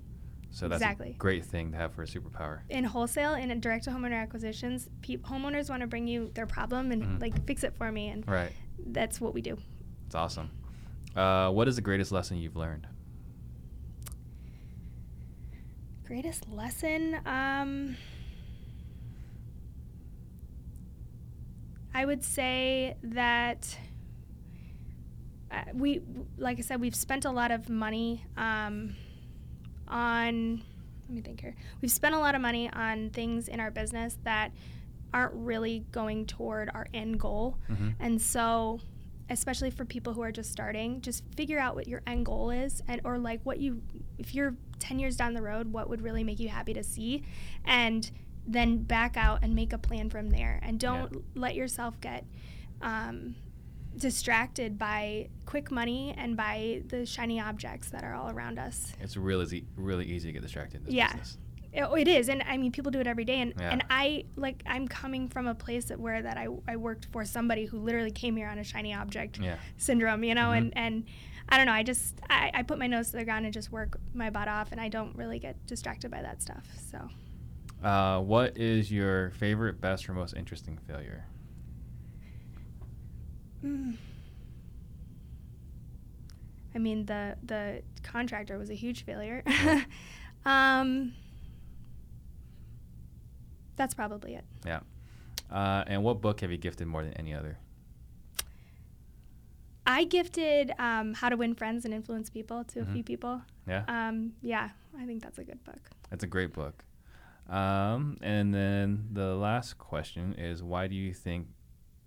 [0.57, 1.11] So that's Exactly.
[1.11, 2.61] a great thing to have for a superpower.
[2.69, 6.47] in wholesale and in direct to homeowner acquisitions, pe- homeowners want to bring you their
[6.47, 7.21] problem and Mhm.
[7.21, 8.51] like fix it for me, and Right.
[8.87, 9.59] that's what we do.
[10.07, 10.49] It's awesome.
[11.15, 12.87] Uh, what is the greatest lesson you've learned?
[16.05, 17.95] Greatest lesson, um,
[21.93, 23.77] I would say that
[25.51, 26.01] uh, we,
[26.37, 28.95] like I said, we've spent a lot of money um,
[29.87, 30.63] on.
[31.07, 31.55] Let me think here.
[31.81, 34.51] We've spent a lot of money on things in our business that
[35.13, 37.57] aren't really going toward our end goal.
[37.69, 37.95] Mhm.
[37.99, 38.79] And so,
[39.29, 42.81] especially for people who are just starting, just figure out what your end goal is
[42.87, 43.81] and or like what you
[44.17, 47.23] if you're 10 years down the road, what would really make you happy to see
[47.65, 48.11] and
[48.45, 52.25] then back out and make a plan from there and don't let yourself get
[52.81, 53.35] um,
[53.97, 58.93] distracted by quick money and by the shiny objects that are all around us.
[59.01, 61.07] It's really easy, really easy to get distracted in this Yeah.
[61.07, 61.37] business.
[61.73, 63.71] It, it is, and I mean, people do it every day, and, Yeah.
[63.71, 67.23] and I like I'm coming from a place that where that I, I worked for
[67.25, 69.57] somebody who literally came here on a shiny object Yeah.
[69.77, 70.57] syndrome, you know, Mhm.
[70.57, 71.03] and and
[71.49, 73.71] I don't know, I just I, I put my nose to the ground and just
[73.71, 76.65] work my butt off, and I don't really get distracted by that stuff.
[76.89, 77.09] So
[77.83, 81.25] Uh, what is your favorite, best, or most interesting failure?
[83.63, 83.95] Mm.
[86.75, 89.43] I mean, the the contractor was a huge failure.
[90.45, 91.13] Um,
[93.75, 94.45] that's probably it.
[94.65, 94.79] Yeah.
[95.51, 97.57] Uh, and what book have you gifted more than any other?
[99.85, 102.89] I gifted um, How to Win Friends and Influence People to Mhm.
[102.89, 103.41] a few people.
[103.67, 105.89] Yeah, Um, yeah, I think that's a good book.
[106.09, 106.85] that's a great book.
[107.49, 111.47] Um, and then the last question is why do you think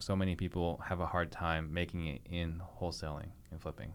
[0.00, 3.94] so many people have a hard time making it in wholesaling and flipping?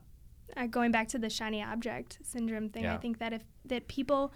[0.58, 2.94] uh, going back to the shiny object syndrome thing, Yeah.
[2.94, 4.32] I think that if that people,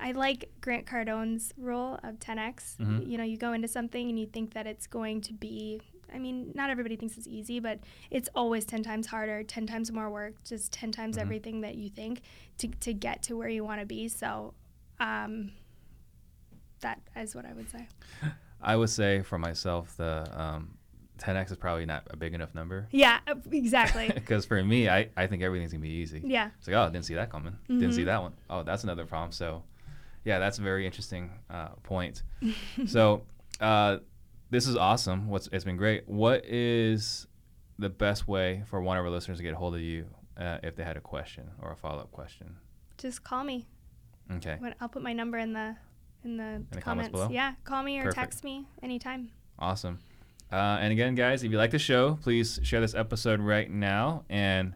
[0.00, 2.76] I like Grant Cardone's rule of 10x.
[2.78, 3.08] Mhm.
[3.10, 5.80] You know, you go into something and you think that it's going to be.
[6.14, 7.80] I mean, not everybody thinks it's easy, but
[8.10, 11.22] it's always 10 times harder, 10 times more work, just 10 times Mhm.
[11.22, 12.22] everything that you think
[12.58, 14.06] to, to get to where you want to be.
[14.08, 14.54] So,
[15.00, 15.52] um,
[16.80, 17.88] that is what I would say.
[18.62, 20.77] I would say for myself, the um,
[21.18, 22.88] 10x is probably not a big enough number.
[22.90, 24.08] Yeah, uh, exactly.
[24.14, 26.22] Because for me, I, I think everything's gonna be easy.
[26.24, 26.50] yeah.
[26.58, 27.56] It's like, oh, didn't see that coming.
[27.68, 28.06] Didn't see Mhm.
[28.06, 28.32] that one.
[28.48, 29.32] Oh, that's another problem.
[29.32, 29.62] So,
[30.24, 32.22] yeah, that's a very interesting uh, point.
[32.86, 33.22] so,
[33.60, 33.98] uh,
[34.50, 35.28] this is awesome.
[35.28, 36.08] What's it's been great.
[36.08, 37.26] What is
[37.78, 40.06] the best way for one of our listeners to get a hold of you
[40.36, 42.56] uh, if they had a question or a follow up question?
[42.96, 43.66] Just call me.
[44.32, 44.58] Okay.
[44.80, 45.76] I'll put my number in the
[46.24, 47.12] in the, the comments comments.
[47.12, 47.28] below?
[47.30, 48.16] Yeah, call me or Perfect.
[48.16, 49.30] text me anytime.
[49.58, 49.98] Awesome.
[50.50, 54.24] Uh, and again, guys, if you like the show, please share this episode right now.
[54.28, 54.74] And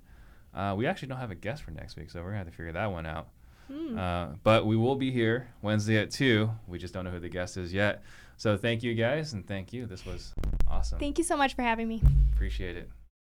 [0.54, 2.52] uh, we actually don't have a guest for next week, so we're gonna have to
[2.52, 3.28] figure that one out.
[3.68, 3.98] Hmm.
[3.98, 6.50] Uh, but we will be here Wednesday at two.
[6.66, 8.02] We just don't know who the guest is yet.
[8.36, 9.86] So thank you guys, and thank you.
[9.86, 10.34] This was
[10.68, 10.98] awesome.
[10.98, 12.02] Thank you so much for having me.
[12.34, 12.90] Appreciate it.